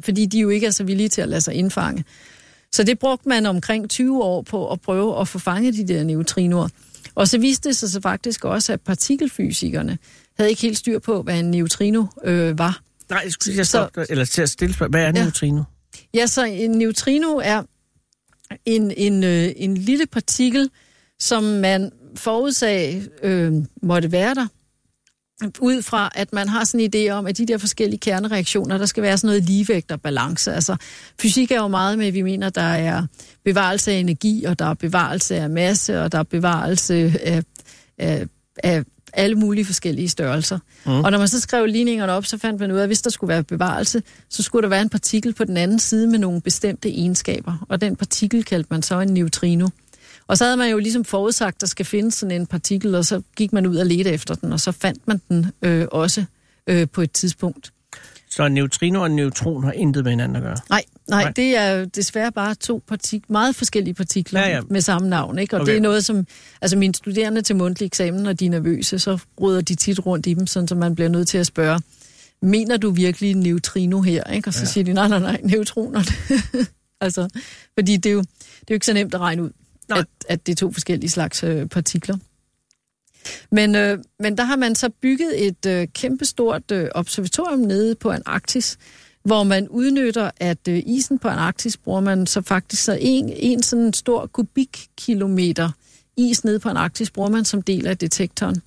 [0.04, 2.06] Fordi de jo ikke er så villige til at lade sig indfange.
[2.72, 6.04] Så det brugte man omkring 20 år på at prøve at få fanget de der
[6.04, 6.68] neutrinoer.
[7.16, 9.98] Og så viste det sig så faktisk også, at partikelfysikerne
[10.42, 12.82] havde ikke helt styr på, hvad en neutrino øh, var.
[13.10, 14.92] Nej, jeg skulle lige stoppe eller til at stille spørgsmål.
[14.92, 15.24] Hvad er en Ja.
[15.24, 15.64] neutrino?
[16.14, 17.64] Ja, så en neutrino er
[18.66, 20.70] en, en, øh, en lille partikel,
[21.20, 24.48] som man forudsag øh, måtte være der,
[25.60, 28.86] ud fra, at man har sådan en idé om, at de der forskellige kernereaktioner, der
[28.86, 30.54] skal være sådan noget ligevægt og balance.
[30.54, 30.76] Altså,
[31.22, 33.06] fysik er jo meget med, at vi mener, der er
[33.46, 37.44] bevarelse af energi, og der er bevarelse af masse, og der er bevarelse af,
[37.98, 38.26] af,
[38.64, 38.84] af
[39.14, 40.60] alle mulige forskellige størrelser.
[40.86, 40.92] Mm.
[40.92, 43.10] Og når man så skrev ligningerne op, så fandt man ud af, at hvis der
[43.10, 46.42] skulle være bevarelse, så skulle der være en partikel på den anden side med nogle
[46.42, 47.66] bestemte egenskaber.
[47.70, 49.68] Og den partikel kaldte man så en neutrino.
[50.28, 53.06] Og så havde man jo ligesom forudsagt, at der skal findes sådan en partikel, og
[53.06, 56.26] så gik man ud og ledte efter den, og så fandt man den øh, også
[56.68, 57.74] øh, på et tidspunkt.
[58.30, 60.58] Så en neutrino og en neutron har intet med hinanden at gøre.
[60.70, 61.32] Nej, nej, Nej.
[61.36, 65.40] det er desværre bare to partik meget forskellige partikler Ja, ja, med samme navn.
[65.40, 65.56] Ikke?
[65.56, 65.72] Og Okay.
[65.72, 66.28] det er noget, som...
[66.62, 70.28] Altså mine studerende til mundtlig eksamen, når de er nervøse, så ruder de tit rundt
[70.28, 71.82] i dem, sådan så man bliver nødt til at spørge,
[72.42, 74.24] mener du virkelig neutrino her?
[74.24, 74.48] Ikke?
[74.48, 74.64] Og så Ja.
[74.66, 74.72] ja.
[74.72, 76.06] siger de, nej, nej, nej, neutronerne.
[77.02, 77.28] altså,
[77.80, 78.28] fordi det er, jo, det
[78.62, 79.50] er jo ikke så nemt at regne ud,
[79.90, 80.00] Nej.
[80.00, 82.18] at, at det er to forskellige slags øh, partikler.
[83.52, 88.12] Men, øh, men der har man så bygget et øh, kæmpestort øh, observatorium nede på
[88.12, 88.78] Antarktis,
[89.24, 93.64] hvor man udnytter, at øh, isen på Antarktis bruger man så faktisk så en, en
[93.64, 95.70] sådan stor kubikkilometer
[96.18, 98.62] is nede på Antarktis bruger man som del af detektoren.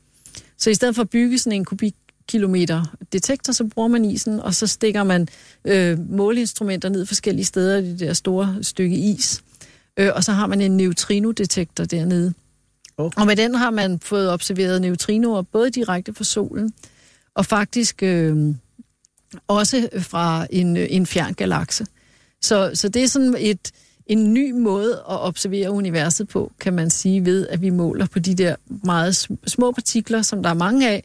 [0.59, 4.55] Så i stedet for at bygge sådan en kubikkilometer detektor, så bruger man isen, og
[4.55, 5.29] så stikker man
[5.65, 9.43] øh, måleinstrumenter ned forskellige steder i det der store stykke is.
[9.97, 12.35] Øh, og så har man en neutrinodetektor dernede.
[12.97, 13.21] Okay.
[13.21, 16.73] Og med den har man fået observeret neutrinoer både direkte fra solen,
[17.35, 18.55] og faktisk øh,
[19.49, 21.87] også fra en, en fjern galakse.
[22.43, 23.73] Så, så det er sådan et,
[24.07, 28.19] en ny måde at observere universet på, kan man sige, ved at vi måler på
[28.19, 31.05] de der meget sm- små partikler, som der er mange af,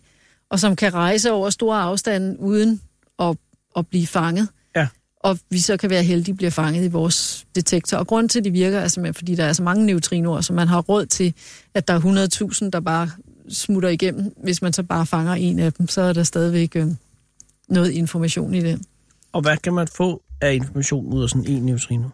[0.49, 2.81] og som kan rejse over store afstande uden
[3.19, 3.37] at,
[3.77, 4.47] at blive fanget.
[4.75, 4.87] Ja.
[5.19, 7.97] Og vi så kan være heldige at blive fanget i vores detektor.
[7.97, 10.53] Og grunden til, at det virker, er simpelthen, fordi der er så mange neutrinoer, så
[10.53, 11.33] man har råd til,
[11.73, 13.09] at der er 100.000, der bare
[13.49, 14.33] smutter igennem.
[14.43, 16.87] Hvis man så bare fanger en af dem, så er der stadigvæk øh,
[17.69, 18.79] noget information i det.
[19.31, 22.07] Og hvad kan man få af information ud af sådan en neutrino?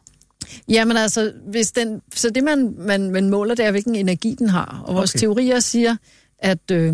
[0.70, 4.50] Jamen altså, hvis den, så det man, man, man måler, det er, hvilken energi den
[4.50, 4.84] har.
[4.88, 5.20] Og vores Okay.
[5.20, 5.96] teorier siger,
[6.40, 6.94] at, øh,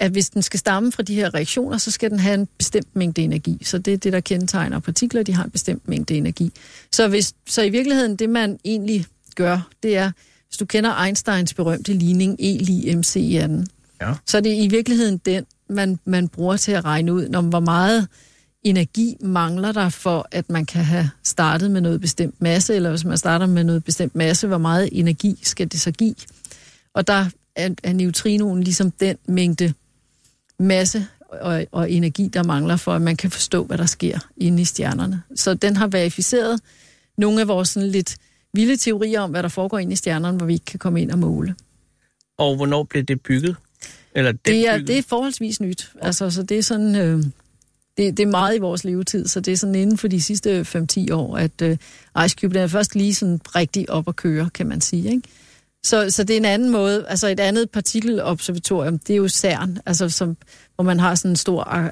[0.00, 2.96] at hvis den skal stamme fra de her reaktioner, så skal den have en bestemt
[2.96, 3.58] mængde energi.
[3.64, 6.52] Så det er det, der kendetegner partikler, de har en bestemt mængde energi.
[6.92, 10.12] Så, hvis, så i virkeligheden, det man egentlig gør, det er,
[10.48, 13.66] hvis du kender Einsteins berømte ligning E lige MC i anden,
[14.00, 14.14] Ja.
[14.26, 17.60] så er det i virkeligheden den, man, man bruger til at regne ud, når hvor
[17.60, 18.08] meget
[18.62, 23.04] energi mangler der for, at man kan have startet med noget bestemt masse, eller hvis
[23.04, 26.14] man starter med noget bestemt masse, hvor meget energi skal det så give?
[26.94, 29.74] Og der er, er neutrinoen ligesom den mængde
[30.58, 34.62] masse og, og energi, der mangler for, at man kan forstå, hvad der sker inde
[34.62, 35.22] i stjernerne.
[35.34, 36.60] Så den har verificeret
[37.18, 38.16] nogle af vores sådan lidt
[38.54, 41.10] vilde teorier om, hvad der foregår inde i stjernerne, hvor vi ikke kan komme ind
[41.10, 41.54] og måle.
[42.38, 43.56] Og hvornår blev det bygget?
[44.14, 45.90] Eller den Det er, det er forholdsvis nyt.
[46.00, 46.96] Altså, så det er sådan...
[46.96, 47.24] Øh,
[47.96, 50.60] det, det er meget i vores levetid, så det er sådan inden for de sidste
[50.60, 51.76] 5-10 år, at øh,
[52.24, 55.10] Ice Cube er først lige sådan rigtig op at køre, kan man sige.
[55.10, 55.22] Ikke?
[55.84, 59.78] Så, så det er en anden måde, altså et andet partikelobservatorium, det er jo CERN,
[59.86, 60.36] altså som,
[60.74, 61.90] hvor man har sådan en stor øh,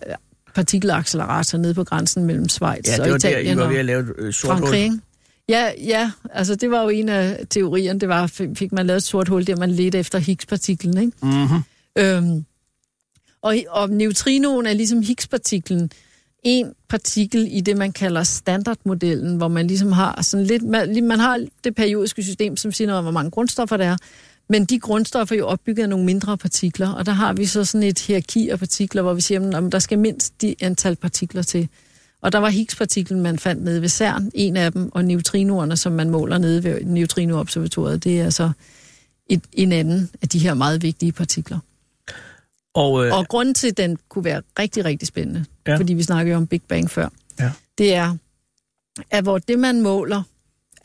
[0.55, 3.77] partikelaccelerator nede på grænsen mellem Schweiz Ja, og det var der, Italien I var ved
[3.77, 5.01] at lave et øh, sort hul.
[5.49, 9.03] Ja, ja, altså det var jo en af teorierne, det var, fik man lavet et
[9.03, 11.13] sort hul, der man ledte efter Higgs-partiklen, ikke?
[11.23, 11.63] Mm-hmm.
[11.99, 12.45] Øhm,
[13.43, 15.91] og, og neutrinoen er ligesom Higgs-partiklen
[16.43, 21.21] en partikel i det, man kalder standardmodellen, hvor man ligesom har sådan lidt, man, man
[21.21, 23.97] har det periodiske system, som siger noget om, hvor mange grundstoffer der er,
[24.49, 27.65] men de grundstoffer er jo opbygget af nogle mindre partikler, og der har vi så
[27.65, 31.43] sådan et hierarki af partikler, hvor vi siger, at der skal mindst de antal partikler
[31.43, 31.69] til.
[32.23, 35.93] Og der var Higgs-partiklen, man fandt nede ved CERN, en af dem, og neutrinoerne, som
[35.93, 38.51] man måler nede ved neutrinoobservatoriet, det er altså
[39.27, 41.59] et, en anden af de her meget vigtige partikler.
[42.77, 45.77] Og, øh, Og grunden til, at den kunne være rigtig, rigtig spændende, Ja.
[45.77, 47.09] fordi vi snakkede jo om Big Bang før,
[47.41, 47.51] Ja.
[47.79, 48.17] det er,
[49.11, 50.23] at hvor det man måler,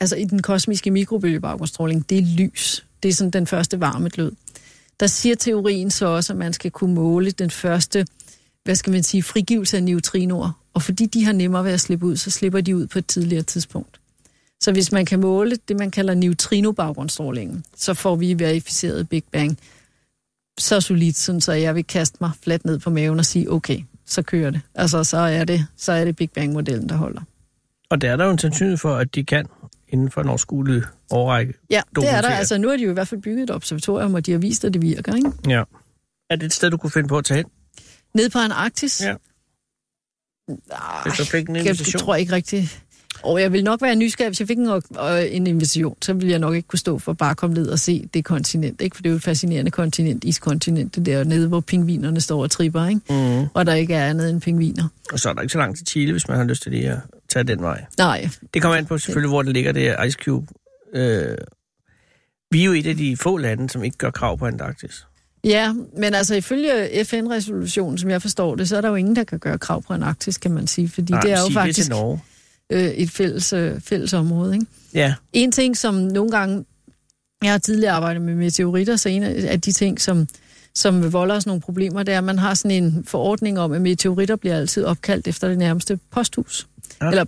[0.00, 2.86] altså i den kosmiske mikrobølgebaggrundsstråling, det er lys.
[3.02, 4.32] Det er sådan den første varmeglød.
[5.00, 8.06] Der siger teorien så også, at man skal kunne måle den første,
[8.64, 10.50] hvad skal man sige, frigivelse af neutrinoer.
[10.74, 13.06] Og fordi de har nemmere ved at slippe ud, så slipper de ud på et
[13.06, 14.00] tidligere tidspunkt.
[14.60, 19.58] Så hvis man kan måle det, man kalder neutrino-baggrundsstrålingen, så får vi verificeret Big Bang
[20.58, 23.80] så solidt, sådan, så jeg vil kaste mig fladt ned på maven og sige, okay,
[24.06, 24.60] så kører det.
[24.74, 27.20] Altså, så er det, så er det Big Bang-modellen, der holder.
[27.90, 29.46] og der er der jo en sandsynlighed for, at de kan
[29.88, 31.54] inden for en overskuelig overrække.
[31.70, 32.28] Ja, det er der.
[32.28, 34.64] Altså, nu har de jo i hvert fald bygget et observatorium, og de har vist,
[34.64, 35.32] at det virker, ikke?
[35.48, 35.62] Ja.
[36.30, 37.46] Er det et sted, du kunne finde på at tage hen,
[38.14, 39.00] Nede på Antarktis?
[39.00, 39.14] Ja.
[40.48, 42.82] Nej, jeg tror ikke rigtigt.
[43.22, 44.82] Og jeg vil nok være nysgerrig, hvis jeg fik en, øh,
[45.30, 47.78] en invitation, så ville jeg nok ikke kunne stå for bare at komme ned og
[47.78, 48.96] se det kontinent, ikke?
[48.96, 52.50] For det er jo et fascinerende kontinent, iskontinent, det der nede, hvor pingvinerne står og
[52.50, 53.00] tripper, ikke?
[53.10, 53.46] Mm.
[53.54, 54.88] Og der ikke er andet end pingviner.
[55.12, 56.90] Og så er der ikke så langt til Chile, hvis man har lyst til lige
[56.90, 56.98] at
[57.32, 57.84] tage den vej.
[57.98, 60.46] Nej, Det kommer an på selvfølgelig, hvor det ligger, det er Ice Cube.
[60.94, 61.36] Øh,
[62.50, 65.06] vi er jo et af de få lande, som ikke gør krav på Antarktis.
[65.44, 69.24] Ja, men altså ifølge FN-resolutionen, som jeg forstår det, så er der jo ingen, der
[69.24, 71.76] kan gøre krav på Antarktis, kan man sige, fordi Nej, det er jo sig faktisk
[71.76, 72.20] Det til Norge.
[72.72, 74.54] Øh, et fælles, øh, fælles område.
[74.54, 74.66] Ikke?
[74.94, 76.64] Ja, En ting, som nogle gange,
[77.42, 80.28] jeg har tidligere arbejdet med meteoritter, så en af de ting, som,
[80.74, 83.80] som volder os nogle problemer, det er, at man har sådan en forordning om, at
[83.82, 86.66] meteoritter bliver altid opkaldt efter det nærmeste posthus.
[87.02, 87.08] Ja.
[87.08, 87.24] Eller,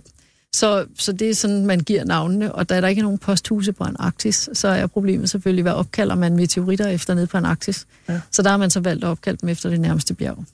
[0.55, 3.73] så, så det er sådan, man giver navnene, og da der ikke er nogen posthuse
[3.73, 7.87] på Antarktis, så er problemet selvfølgelig, hvad opkalder man meteoritter efter nede på Antarktis.
[8.09, 8.21] Ja.
[8.31, 10.45] Så der har man så valgt at opkalde dem efter det nærmeste bjerg.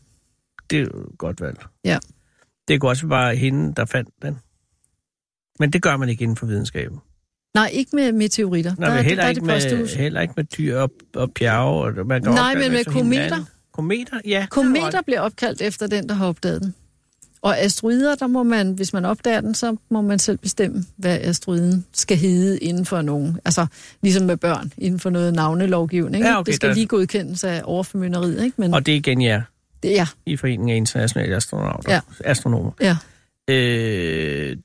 [0.69, 1.57] det er jo godt valg.
[1.85, 1.97] Ja.
[2.67, 4.37] Det kunne også være hende, der fandt den.
[5.59, 6.97] Men det gør man ikke inden for videnskaben.
[7.55, 8.75] Nej, ikke med meteoritter.
[8.77, 9.93] Nej, der, men er- heller, der er ikke det med, posthus.
[9.93, 11.99] heller ikke med dyr og, og bjerge.
[11.99, 13.23] Og man kan Nej, men med kometer.
[13.23, 13.47] hinanden.
[13.73, 14.45] Kometer, ja.
[14.49, 16.75] Kometer bliver opkaldt efter den, der har opdaget den.
[17.41, 21.17] Og asteroider, der må man, hvis man opdager den, så må man selv bestemme, hvad
[21.21, 23.37] asteroiden skal hedde inden for nogen.
[23.45, 23.65] Altså,
[24.01, 26.23] ligesom med børn, inden for noget navnelovgivning.
[26.23, 26.37] Ja, ikke?
[26.37, 28.55] okay, det skal der- lige godkendes af overformynderiet, ikke?
[28.61, 29.41] Men Og det er igen ja,
[29.83, 31.93] det, ja, i Foreningen af Internationale Astronauter.
[31.93, 31.99] Ja.
[32.25, 32.71] Astronomer.
[32.81, 32.97] ja.
[33.49, 34.57] Øh,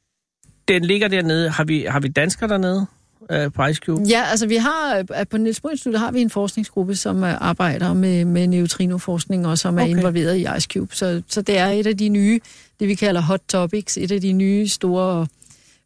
[0.68, 1.50] den ligger dernede.
[1.50, 2.86] Har vi, har vi danskere dernede
[3.30, 4.02] øh, på Ice Cube?
[4.08, 7.34] Ja, altså vi har, øh, på Niels Bohr Institut har vi en forskningsgruppe, som øh,
[7.40, 9.90] arbejder med, med neutrinoforskning og som er Okay.
[9.90, 10.96] involveret i Ice Cube.
[10.96, 12.40] Så, så det er et af de nye,
[12.80, 15.26] det vi kalder hot topics, et af de nye store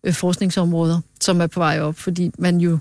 [0.04, 2.78] øh, forskningsområder, som er på vej op, fordi man jo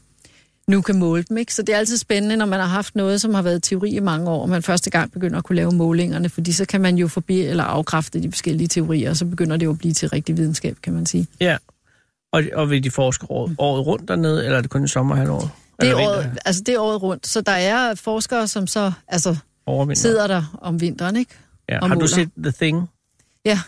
[0.68, 1.38] nu kan måle dem.
[1.38, 1.54] Ikke?
[1.54, 4.00] Så det er altid spændende, når man har haft noget, som har været teori i
[4.00, 6.95] mange år, og man første gang begynder at kunne lave målingerne, fordi så kan man
[6.97, 10.10] jo forbi eller afkræfte de forskellige teorier, og så begynder det jo at blive til
[10.10, 11.28] rigtig videnskab, kan man sige.
[11.39, 11.58] Ja.
[12.32, 15.50] Og, og vil de forske året, året rundt dernede, eller er det kun i sommerhalvåret?
[15.82, 19.38] Det er, året, altså det er året rundt, så der er forskere, som så altså,
[19.94, 21.32] sidder der om vinteren, ikke?
[21.70, 21.80] Ja.
[21.88, 22.90] Har du set The Thing?
[23.46, 23.60] Ja,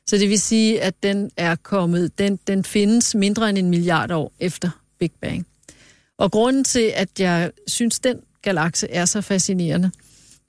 [0.08, 4.12] Så det vil sige, at den er kommet, den, den findes mindre end en milliard
[4.12, 4.70] år efter
[5.00, 5.46] Big Bang.
[6.18, 9.92] Og grunden til, at jeg synes, den galakse er så fascinerende,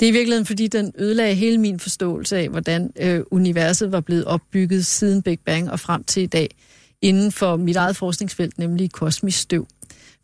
[0.01, 4.01] det er i virkeligheden, fordi den ødelagde hele min forståelse af, hvordan øh, universet var
[4.01, 6.57] blevet opbygget siden Big Bang og frem til i dag,
[7.03, 9.67] inden for mit eget forskningsfelt, nemlig kosmisk støv.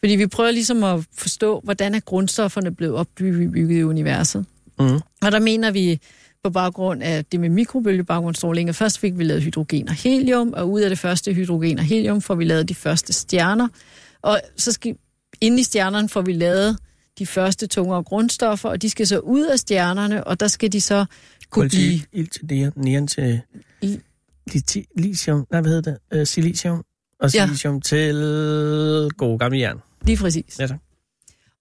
[0.01, 4.47] Fordi vi prøver ligesom at forstå, hvordan er grundstofferne blevet opbygget i universet.
[4.79, 5.01] Mm.
[5.23, 6.01] Og der mener vi
[6.45, 10.71] på baggrund af det med mikrobølgebaggrundsstråling, at først fik vi lavet hydrogen og helium, og
[10.71, 13.69] ud af det første hydrogen og helium får vi lavet de første stjerner.
[14.23, 14.97] Og så skal,
[15.41, 16.79] inde i stjernerne får vi lavet
[17.19, 20.81] de første tungere grundstoffer, og de skal så ud af stjernerne, og der skal de
[20.81, 21.05] så
[21.51, 22.01] kunne blive...
[22.01, 23.41] Kvalitet ild til neon til
[23.83, 24.01] I-
[24.97, 25.47] lithium.
[25.51, 26.21] Nej, hvad hedder det?
[26.21, 26.85] Uh, silicium.
[27.21, 27.47] og Ja.
[27.47, 28.15] silicium til
[29.17, 29.79] gode gamle jern.
[30.07, 30.57] Lige præcis.
[30.59, 30.79] Ja, tak.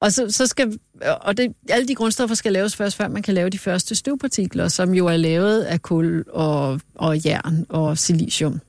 [0.01, 0.79] Og, så, så skal,
[1.21, 4.67] og det, alle de grundstoffer skal laves først, før man kan lave de første støvpartikler,
[4.67, 8.59] som jo er lavet af kul og, og jern og silicium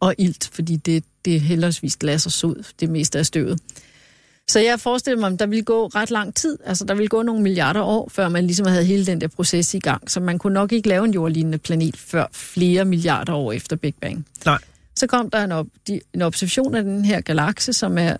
[0.00, 3.60] og ilt, fordi det, det er heldigvis glas og sod, det meste af støvet.
[4.56, 7.22] Så jeg forestiller mig, at der ville gå ret lang tid, altså der ville gå
[7.22, 10.38] nogle milliarder år, før man ligesom havde hele den der proces i gang, så man
[10.38, 14.26] kunne nok ikke lave en jordlignende planet før flere milliarder år efter Big Bang.
[14.44, 14.58] Nej.
[14.94, 18.16] Så kom der en, op, de, en observation af den her galakse, som er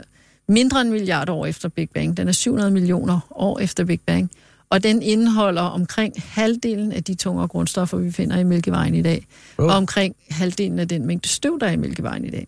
[0.49, 2.17] mindre end en milliard år efter Big Bang.
[2.17, 4.31] Den er 700 millioner år efter Big Bang.
[4.71, 9.27] Og den indeholder omkring halvdelen af de tungere grundstoffer, vi finder i Mælkevejen i dag.
[9.59, 9.65] Oh.
[9.65, 12.47] Og omkring halvdelen af den mængde støv, der er i Mælkevejen i dag.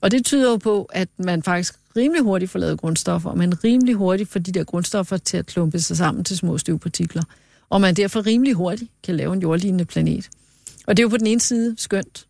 [0.00, 3.64] Og det tyder jo på, at man faktisk rimelig hurtigt får lavet grundstoffer, og man
[3.64, 7.22] rimelig hurtigt får de der grundstoffer til at klumpe sig sammen til små støvpartikler.
[7.70, 10.28] Og man derfor rimelig hurtigt kan lave en jordlignende planet.
[10.86, 12.26] Og det er jo på den ene side skønt,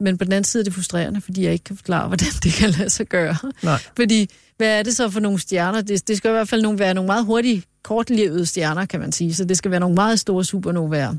[0.00, 2.52] men på den anden side er det frustrerende, fordi jeg ikke kan forklare, hvordan det
[2.52, 3.36] kan lade sig gøre.
[3.62, 3.78] Nej.
[3.96, 5.80] Fordi, hvad er det så for nogle stjerner?
[5.80, 9.12] Det, det skal i hvert fald nogle, være nogle meget hurtige, kortlevede stjerner, kan man
[9.12, 9.34] sige.
[9.34, 11.14] Så det skal være nogle meget store supernovaer,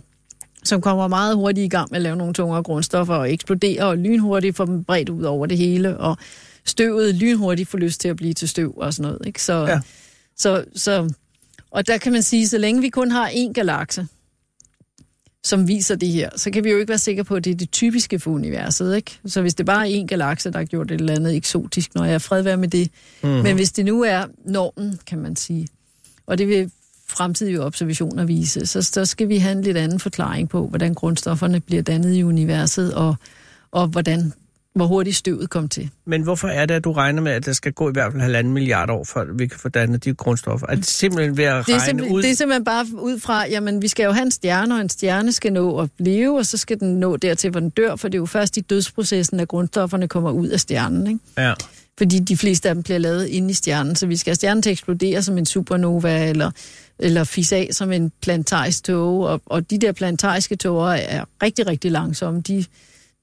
[0.63, 3.97] som kommer meget hurtigt i gang med at lave nogle tungere grundstoffer og eksploderer og
[3.97, 6.17] lynhurtigt får dem bredt ud over det hele, og
[6.67, 9.27] støvet lynhurtigt får lyst til at blive til støv og sådan noget.
[9.27, 9.43] Ikke?
[9.43, 9.79] Så, Ja.
[10.37, 11.09] så, så,
[11.71, 14.07] og der kan man sige, så længe vi kun har én galakse,
[15.43, 17.55] som viser det her, så kan vi jo ikke være sikre på, at det er
[17.55, 18.95] det typiske for universet.
[18.95, 19.19] Ikke?
[19.25, 22.05] Så hvis det bare er én galakse, der har gjort et eller andet eksotisk, når
[22.05, 22.91] jeg er fred være med det.
[23.21, 23.29] Mhm.
[23.31, 23.43] Mm-hmm.
[23.43, 25.67] Men hvis det nu er normen, kan man sige,
[26.25, 26.71] og det vil
[27.09, 31.59] fremtidige observationer vise, så, så skal vi have en lidt anden forklaring på, hvordan grundstofferne
[31.59, 33.15] bliver dannet i universet, og,
[33.71, 34.33] og hvordan,
[34.77, 35.89] hvor hurtigt støvet kom til.
[36.05, 38.21] Men hvorfor er det, at du regner med, at der skal gå i hvert fald
[38.21, 40.67] halvanden milliard år, før vi kan få dannet de grundstoffer?
[40.67, 42.21] Er det simpelthen ved at Det er, regne ud?
[42.21, 44.89] det er simpelthen bare ud fra, jamen vi skal jo have en stjerne, og en
[44.89, 48.07] stjerne skal nå at leve, og så skal den nå dertil, hvor den dør, for
[48.07, 51.07] det er jo først i dødsprocessen, at grundstofferne kommer ud af stjernen.
[51.07, 51.19] Ikke?
[51.37, 51.53] Ja.
[51.97, 54.61] Fordi de fleste af dem bliver lavet inde i stjernen, så vi skal have stjernen
[54.61, 56.51] til at eksplodere som en supernova, eller,
[56.99, 61.67] eller fisse af som en planetarisk tåge, og, og de der planetariske tåger er rigtig,
[61.67, 62.41] rigtig langsomme.
[62.41, 62.65] De,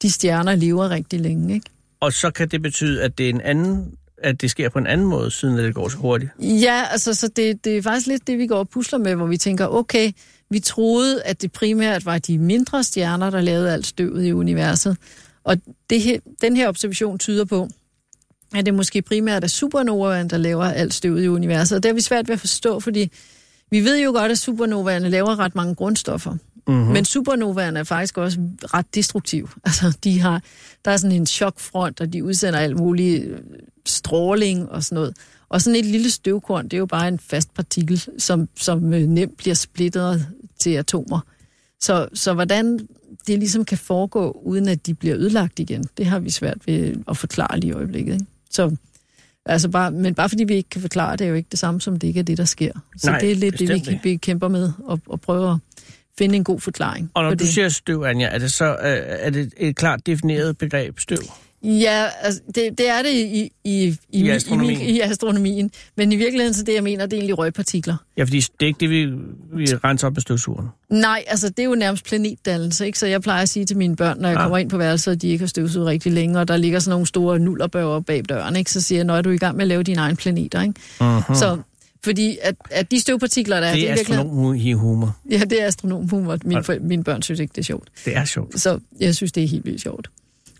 [0.02, 1.70] de stjerner lever rigtig længe, ikke?
[2.00, 4.86] Og så kan det betyde, at det er en anden at det sker på en
[4.86, 6.30] anden måde, siden det går så hurtigt.
[6.40, 9.26] Ja, altså så det, det er faktisk lidt det, vi går og pusler med, hvor
[9.26, 10.12] vi tænker, okay,
[10.50, 14.96] vi troede, at det primært var de mindre stjerner, der lavede alt støvet i universet.
[15.44, 15.56] Og
[15.90, 17.68] det her, den her observation tyder på,
[18.54, 21.76] at det måske primært er supernovaen, der laver alt støvet i universet.
[21.76, 23.10] Og det er vi svært ved at forstå, fordi
[23.70, 26.36] vi ved jo godt, at supernovaerne laver ret mange grundstoffer.
[26.66, 26.92] Mm-hmm.
[26.92, 28.38] Men supernovaerne er faktisk også
[28.74, 29.48] ret destruktive.
[29.64, 30.42] Altså, de har,
[30.84, 33.38] der er sådan en chokfront, og de udsender alt muligt øh,
[33.86, 35.16] stråling og sådan noget.
[35.48, 39.00] Og sådan et lille støvkorn, det er jo bare en fast partikel, som, som øh,
[39.00, 40.26] nemt bliver splittet
[40.60, 41.20] til atomer.
[41.80, 42.88] Så, så hvordan
[43.26, 46.94] det ligesom kan foregå, uden at de bliver ødelagt igen, det har vi svært ved
[47.08, 48.12] at forklare lige i øjeblikket.
[48.12, 48.26] Ikke?
[48.50, 48.76] Så,
[49.46, 51.80] altså bare, men bare fordi vi ikke kan forklare det, er jo ikke det samme
[51.80, 52.72] som det ikke er det, der sker.
[52.96, 55.58] Så Nej, det er lidt det, vi, vi kæmper med og, og prøver at
[56.18, 57.52] finde en god forklaring Og når på du det.
[57.52, 61.18] siger støv, Anja, er det så øh, er det et klart defineret begreb, støv?
[61.66, 64.80] Ja, altså, det, det er det i, i, i, i, I mi- astronomien.
[64.80, 65.70] I, i astronomien.
[65.96, 67.96] Men i virkeligheden, så det jeg mener, det er egentlig røgpartikler.
[68.16, 69.04] Ja, fordi det er ikke det, vi,
[69.52, 70.68] vi renser op med støvsugeren.
[70.90, 72.98] Nej, altså det er jo nærmest planetdannelse, ikke?
[72.98, 74.42] Så jeg plejer at sige til mine børn, når jeg Ah.
[74.42, 76.90] kommer ind på værelset, at de ikke har støvsuget rigtig længe, og der ligger sådan
[76.90, 78.70] nogle store nullerbøger bag døren, ikke?
[78.70, 80.74] Så siger jeg, når er du i gang med at lave dine egne planeter, ikke?
[81.00, 81.34] Uh-huh.
[81.38, 81.58] Så,
[82.04, 85.16] fordi at, at de støvpartikler, der er, det er i virkeligheden- astronomhumor.
[85.30, 86.38] Ja, det er astronomhumor.
[86.44, 87.88] Mine, for, mine børn synes ikke, det er sjovt.
[88.04, 88.60] Det er sjovt.
[88.60, 90.10] Så jeg synes, det er helt vildt sjovt.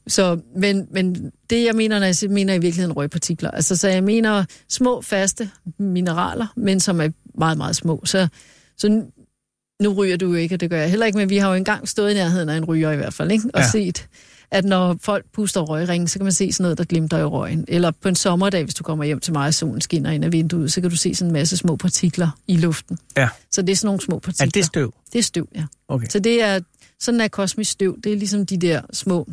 [0.07, 3.51] Så, men, men det, jeg mener, når jeg mener i virkeligheden røgpartikler.
[3.51, 8.03] Altså, så jeg mener små, faste mineraler, men som er meget, meget små.
[8.05, 8.29] Så,
[8.77, 11.49] så nu- ryger du jo ikke, og det gør jeg heller ikke, men vi har
[11.49, 13.45] jo engang stået i nærheden af en ryger i hvert fald, ikke?
[13.55, 13.71] og ja.
[13.71, 14.07] set,
[14.55, 17.65] at når folk puster røgringen, så kan man se sådan noget, der glimter i røgen.
[17.69, 20.33] Eller på en sommerdag, hvis du kommer hjem til mig, og solen skinner ind af
[20.33, 22.99] vinduet, så kan du se sådan en masse små partikler i luften.
[23.17, 23.29] Ja.
[23.51, 24.47] Så det er sådan nogle små partikler.
[24.47, 24.95] Er det støv?
[25.13, 25.65] Det er støv, ja.
[25.89, 26.07] Okay.
[26.11, 26.61] Så det er,
[27.01, 27.97] sådan er kosmisk støv.
[28.05, 29.29] Det er ligesom de der små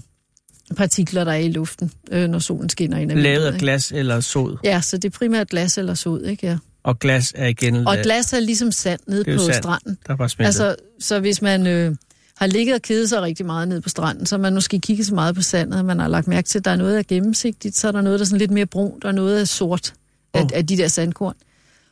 [0.78, 3.60] partikler, der er i luften, øh, når solen skinner ind ad Lavet vinduet, af ikke?
[3.64, 4.58] glas eller sod.
[4.64, 6.48] Ja, så det er primært glas eller sod, ikke?
[6.48, 6.58] Ja.
[6.84, 9.54] Og glas er igen Og la- glas er ligesom sand nede på sand.
[9.54, 9.98] stranden.
[10.08, 10.46] der var smeltet.
[10.48, 11.96] Altså, så hvis man øh,
[12.42, 15.16] har ligget og kedet sig rigtig meget nede på stranden, så man måske kigget så
[15.16, 17.04] meget på sandet, at man har lagt mærke til, at der er noget, der er
[17.04, 19.94] gennemsigtigt, så er der noget, der er sådan lidt mere brunt, og noget er sort
[20.34, 20.50] af, Åh.
[20.54, 21.36] af de der sandkorn.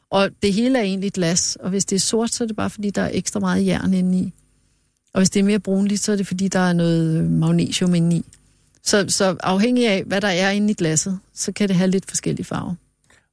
[0.09, 2.69] Og det hele er egentlig glas, og hvis det er sort, så er det bare,
[2.69, 4.33] fordi der er ekstra meget jern inde i.
[5.13, 7.95] Og hvis det er mere brunligt, så er det, fordi der er noget øh, magnesium
[7.95, 8.25] inde i.
[8.83, 12.05] Så, så afhængig af, hvad der er inde i glasset, så kan det have lidt
[12.07, 12.75] forskellige farver.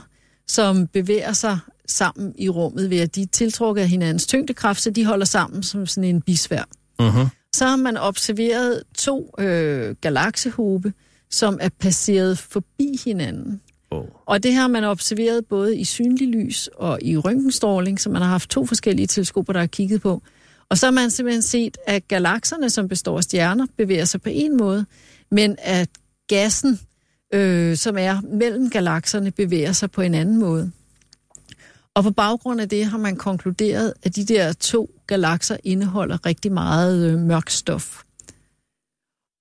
[0.48, 4.90] som bevæger sig sammen i rummet ved, at de er tiltrukket af hinandens tyngdekraft, så
[4.90, 6.64] de holder sammen som sådan en bisvær.
[7.02, 7.28] Uh-huh.
[7.56, 10.94] Så har man observeret to øh, galaksehobe,
[11.32, 13.62] som er passeret forbi hinanden.
[13.92, 14.06] Oh.
[14.26, 18.30] Og det har man observeret både i synlig lys og i røntgenstråling, så man har
[18.30, 20.22] haft to forskellige teleskoper, der har kigget på.
[20.70, 24.30] Og så har man simpelthen set, at galakserne, som består af stjerner, bevæger sig på
[24.30, 24.86] en måde,
[25.32, 25.90] men at
[26.28, 26.80] gassen,
[27.34, 30.72] øh, som er mellem galakserne, bevæger sig på en anden måde.
[31.94, 36.52] Og på baggrund af det har man konkluderet, at de der to galakser indeholder rigtig
[36.52, 38.04] meget øh, mørk stof.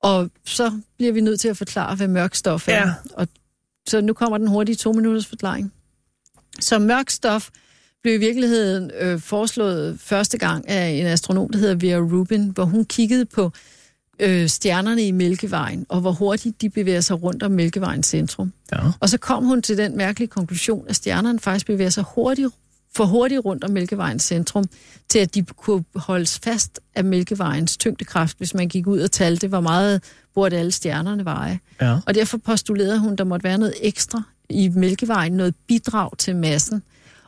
[0.03, 2.73] Og så bliver vi nødt til at forklare, hvad mørk stof er.
[2.73, 2.95] Ja.
[3.13, 3.29] Og
[3.89, 5.73] så nu kommer den hurtige to minutters forklaring.
[6.61, 7.51] Så mørk stof
[8.05, 12.65] blev i virkeligheden øh, foreslået første gang af en astronom, der hedder Vera Rubin, hvor
[12.65, 13.53] hun kiggede på
[14.19, 18.53] øh, stjernerne i Mælkevejen, og hvor hurtigt de bevæger sig rundt om Mælkevejens centrum.
[18.73, 18.79] Ja.
[19.01, 22.49] Og så kom hun til den mærkelige konklusion, at stjernerne faktisk bevæger sig hurtigt,
[22.95, 24.65] for hurtigt rundt om Mælkevejens centrum,
[25.09, 29.49] til at de kunne holdes fast af Mælkevejens tyngdekraft, hvis man gik ud og talte,
[29.49, 30.03] hvor meget
[30.35, 31.59] burde alle stjernerne veje.
[31.81, 31.99] Ja.
[32.07, 36.37] Og derfor postulerede hun, at der måtte være noget ekstra i Mælkevejen, noget bidrag til
[36.37, 36.83] massen.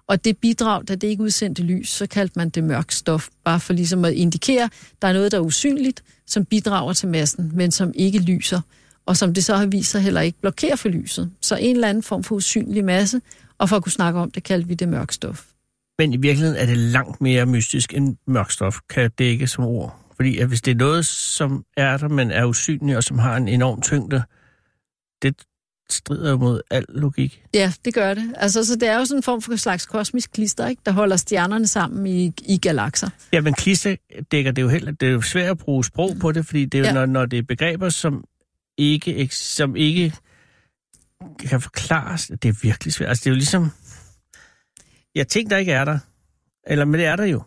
[0.09, 3.61] Og det bidrag, da det ikke udsendte lys, så kaldte man det mørk stof, bare
[3.61, 4.71] for ligesom at indikere, at
[5.03, 8.61] der er noget, der er usynligt, som bidrager til massen, men som ikke lyser,
[9.07, 11.31] og som det så har vist sig heller ikke blokerer for lyset.
[11.41, 13.21] Så en eller anden form for usynlig masse,
[13.59, 15.47] og for at kunne snakke om det, kaldte vi det mørk stof.
[15.99, 20.03] Men i virkeligheden er det langt mere mystisk end mørk stof, kan dække som ord.
[20.17, 23.37] Fordi at hvis det er noget, som er der, men er usynligt, og som har
[23.37, 24.23] en enorm tyngde,
[25.23, 25.35] det
[25.91, 27.43] strider jo mod al logik.
[27.55, 28.35] Ja, det gør det.
[28.37, 30.83] Altså, så det er jo sådan en form for slags kosmisk klister, ikke?
[30.87, 33.09] der holder stjernerne sammen i, i galakser.
[33.33, 33.97] Ja, men klister
[34.33, 34.91] dækker det jo heller.
[34.93, 36.93] Det er jo svært at bruge sprog på det, fordi det er jo, Ja.
[36.93, 38.25] når, når det er begreber, som
[38.79, 40.13] ikke, som ikke
[41.49, 43.09] kan forklares, det er virkelig svært.
[43.09, 43.71] Altså, det er jo ligesom...
[45.15, 45.99] Ja, ting, der ikke er der.
[46.67, 47.43] Eller, men det er der jo.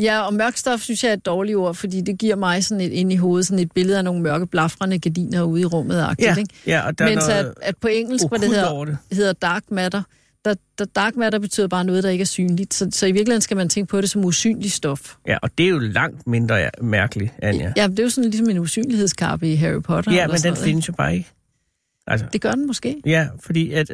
[0.00, 2.80] Ja, og mørk stof synes jeg er et dårligt ord, fordi det giver mig sådan
[2.80, 6.14] et ind i hovedet, sådan et billede af nogle mørke, blafrende gardiner ude i rummet.
[6.18, 6.54] Ja, ikke?
[6.66, 8.98] ja og der Mens at, at på engelsk, hvor det hedder, det.
[9.12, 10.02] hedder dark matter,
[10.44, 12.74] der, der dark matter betyder bare noget, der ikke er synligt.
[12.74, 15.14] Så, så i virkeligheden skal man tænke på det som usynlig stof.
[15.26, 17.72] Ja, og det er jo langt mindre mærkeligt, Anja.
[17.76, 20.12] Ja, det er jo sådan ligesom en usynlighedskappe i Harry Potter.
[20.12, 21.32] Ja, men den noget, findes jo bare ikke.
[22.06, 23.02] Altså, Det gør den måske.
[23.06, 23.90] ja, fordi at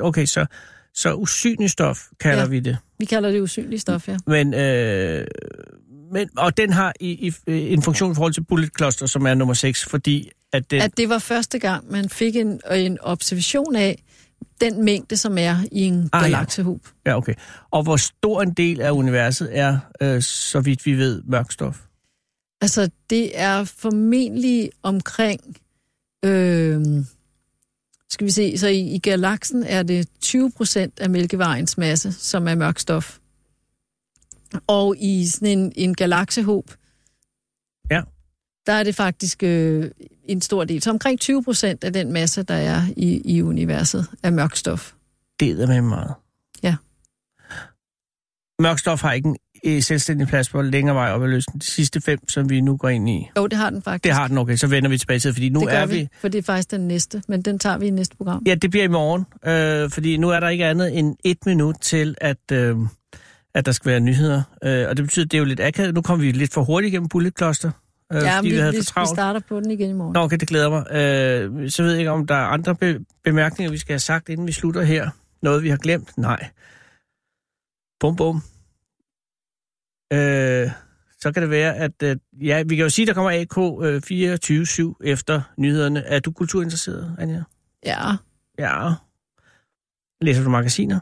[0.00, 0.46] okay, så,
[0.94, 2.48] så usynlig stof kalder Ja.
[2.48, 2.78] vi det.
[2.98, 4.16] Vi kalder det usynlig stof, ja.
[4.26, 5.26] Men, øh,
[6.12, 9.34] men, og den har i, i, en funktion i forhold til Bullet Cluster, som er
[9.34, 10.82] nummer 6, fordi at den...
[10.82, 14.02] At det var første gang, man fik en, en observation af
[14.60, 16.26] den mængde, som er i en Ah, ja.
[16.26, 16.80] galaksehub.
[17.06, 17.34] Ja, okay.
[17.70, 21.80] Og hvor stor en del af universet er, øh, så vidt vi ved, mørk stof?
[22.60, 25.40] Altså, det er formentlig omkring...
[26.24, 26.80] Øh,
[28.14, 32.48] skal vi se, så i, i galaksen er det 20 procent af Mælkevejens masse, som
[32.48, 33.18] er mørk stof.
[34.66, 36.70] Og i sådan en, en galaksehob,
[37.90, 38.02] Ja.
[38.66, 39.90] der er det faktisk øh,
[40.24, 40.82] en stor del.
[40.82, 44.92] Så omkring 20 procent af den masse, der er i, i universet, er mørk stof.
[45.40, 46.14] Det er med meget.
[46.62, 46.76] Ja.
[48.62, 51.60] Mørk stof har ikke en øh, selvstændig plads på længere vej op ad løsningen.
[51.60, 53.30] De sidste fem, som vi nu går ind i.
[53.36, 54.04] Jo, det har den faktisk.
[54.04, 54.56] Det har den, okay.
[54.56, 56.08] Så vender vi tilbage til, fordi nu det er vi, vi...
[56.20, 58.42] for det er faktisk den næste, men den tager vi i næste program.
[58.46, 59.24] Ja, det bliver i morgen,
[59.84, 62.76] øh, fordi nu er der ikke andet end et minut til, at, øh,
[63.54, 64.42] at der skal være nyheder.
[64.64, 65.94] Øh, og det betyder, at det er jo lidt akavet.
[65.94, 67.70] Nu kommer vi lidt for hurtigt igennem Bullet Cluster,
[68.12, 69.08] øh, ja, fordi vi, vi havde vi, for vi travlt.
[69.08, 70.12] starter på den igen i morgen.
[70.12, 70.86] Nå, okay, det glæder mig.
[70.92, 74.28] Øh, så ved jeg ikke, om der er andre be- bemærkninger, vi skal have sagt,
[74.28, 75.10] inden vi slutter her.
[75.42, 76.18] Noget, vi har glemt?
[76.18, 76.48] Nej.
[78.00, 78.42] Bum, bum.
[80.14, 80.70] Øh,
[81.20, 81.92] så kan det være, at...
[82.02, 84.02] Øh, ja, vi kan jo sige, der kommer AK øh,
[84.92, 86.04] 24-7 efter nyhederne.
[86.04, 87.42] Er du kulturinteresseret, Anja?
[87.86, 88.16] Ja,
[88.58, 88.92] Ja.
[90.20, 91.00] Læser du magasiner?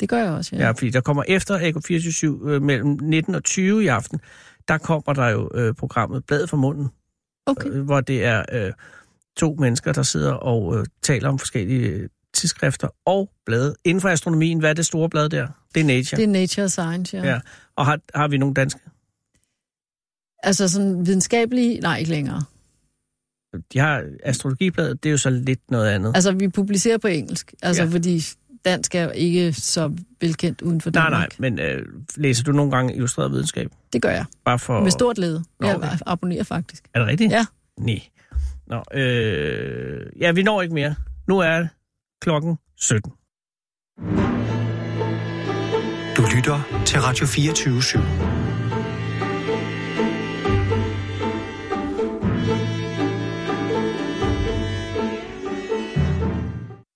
[0.00, 0.62] det gør jeg også, ja.
[0.62, 1.76] Ja, fordi der kommer efter AK
[2.44, 4.20] 24-7 øh, mellem 19 og 20 i aften,
[4.68, 6.88] der kommer der jo øh, programmet Bladet for munden,
[7.46, 7.68] Okay.
[7.68, 8.72] øh, hvor det er øh,
[9.36, 13.74] to mennesker, der sidder og øh, taler om forskellige øh, tidsskrifter og blade.
[13.84, 15.48] Inden for astronomien, hvad er det store blad der?
[15.74, 16.16] Det er Nature.
[16.16, 17.24] Det er Nature Science, ja.
[17.24, 17.40] Ja.
[17.80, 18.80] Og har, har vi nogle danske?
[20.42, 22.42] Altså sådan videnskabelige, nej, ikke længere.
[23.72, 26.12] de har astrologibladet, det er jo så lidt noget andet.
[26.14, 27.88] Altså, vi publicerer på engelsk, altså Ja.
[27.88, 28.20] fordi
[28.64, 31.38] dansk er ikke så velkendt uden for nej, Danmark.
[31.40, 33.70] nej, men øh, læser du nogle gange illustreret videnskab?
[33.92, 34.24] Det gør jeg.
[34.44, 34.82] Bare for...
[34.82, 35.40] Med stort led.
[35.60, 35.88] Nå, Jeg okay.
[36.06, 36.84] abonnerer faktisk.
[36.94, 37.32] Er det rigtigt?
[37.32, 37.46] Ja.
[37.78, 38.00] Nej.
[38.66, 40.94] Nå, øh, ja, vi når ikke mere.
[41.28, 41.66] Nu er
[42.20, 43.12] klokken 17.
[46.40, 48.39] Lytter til Radio 24 /7.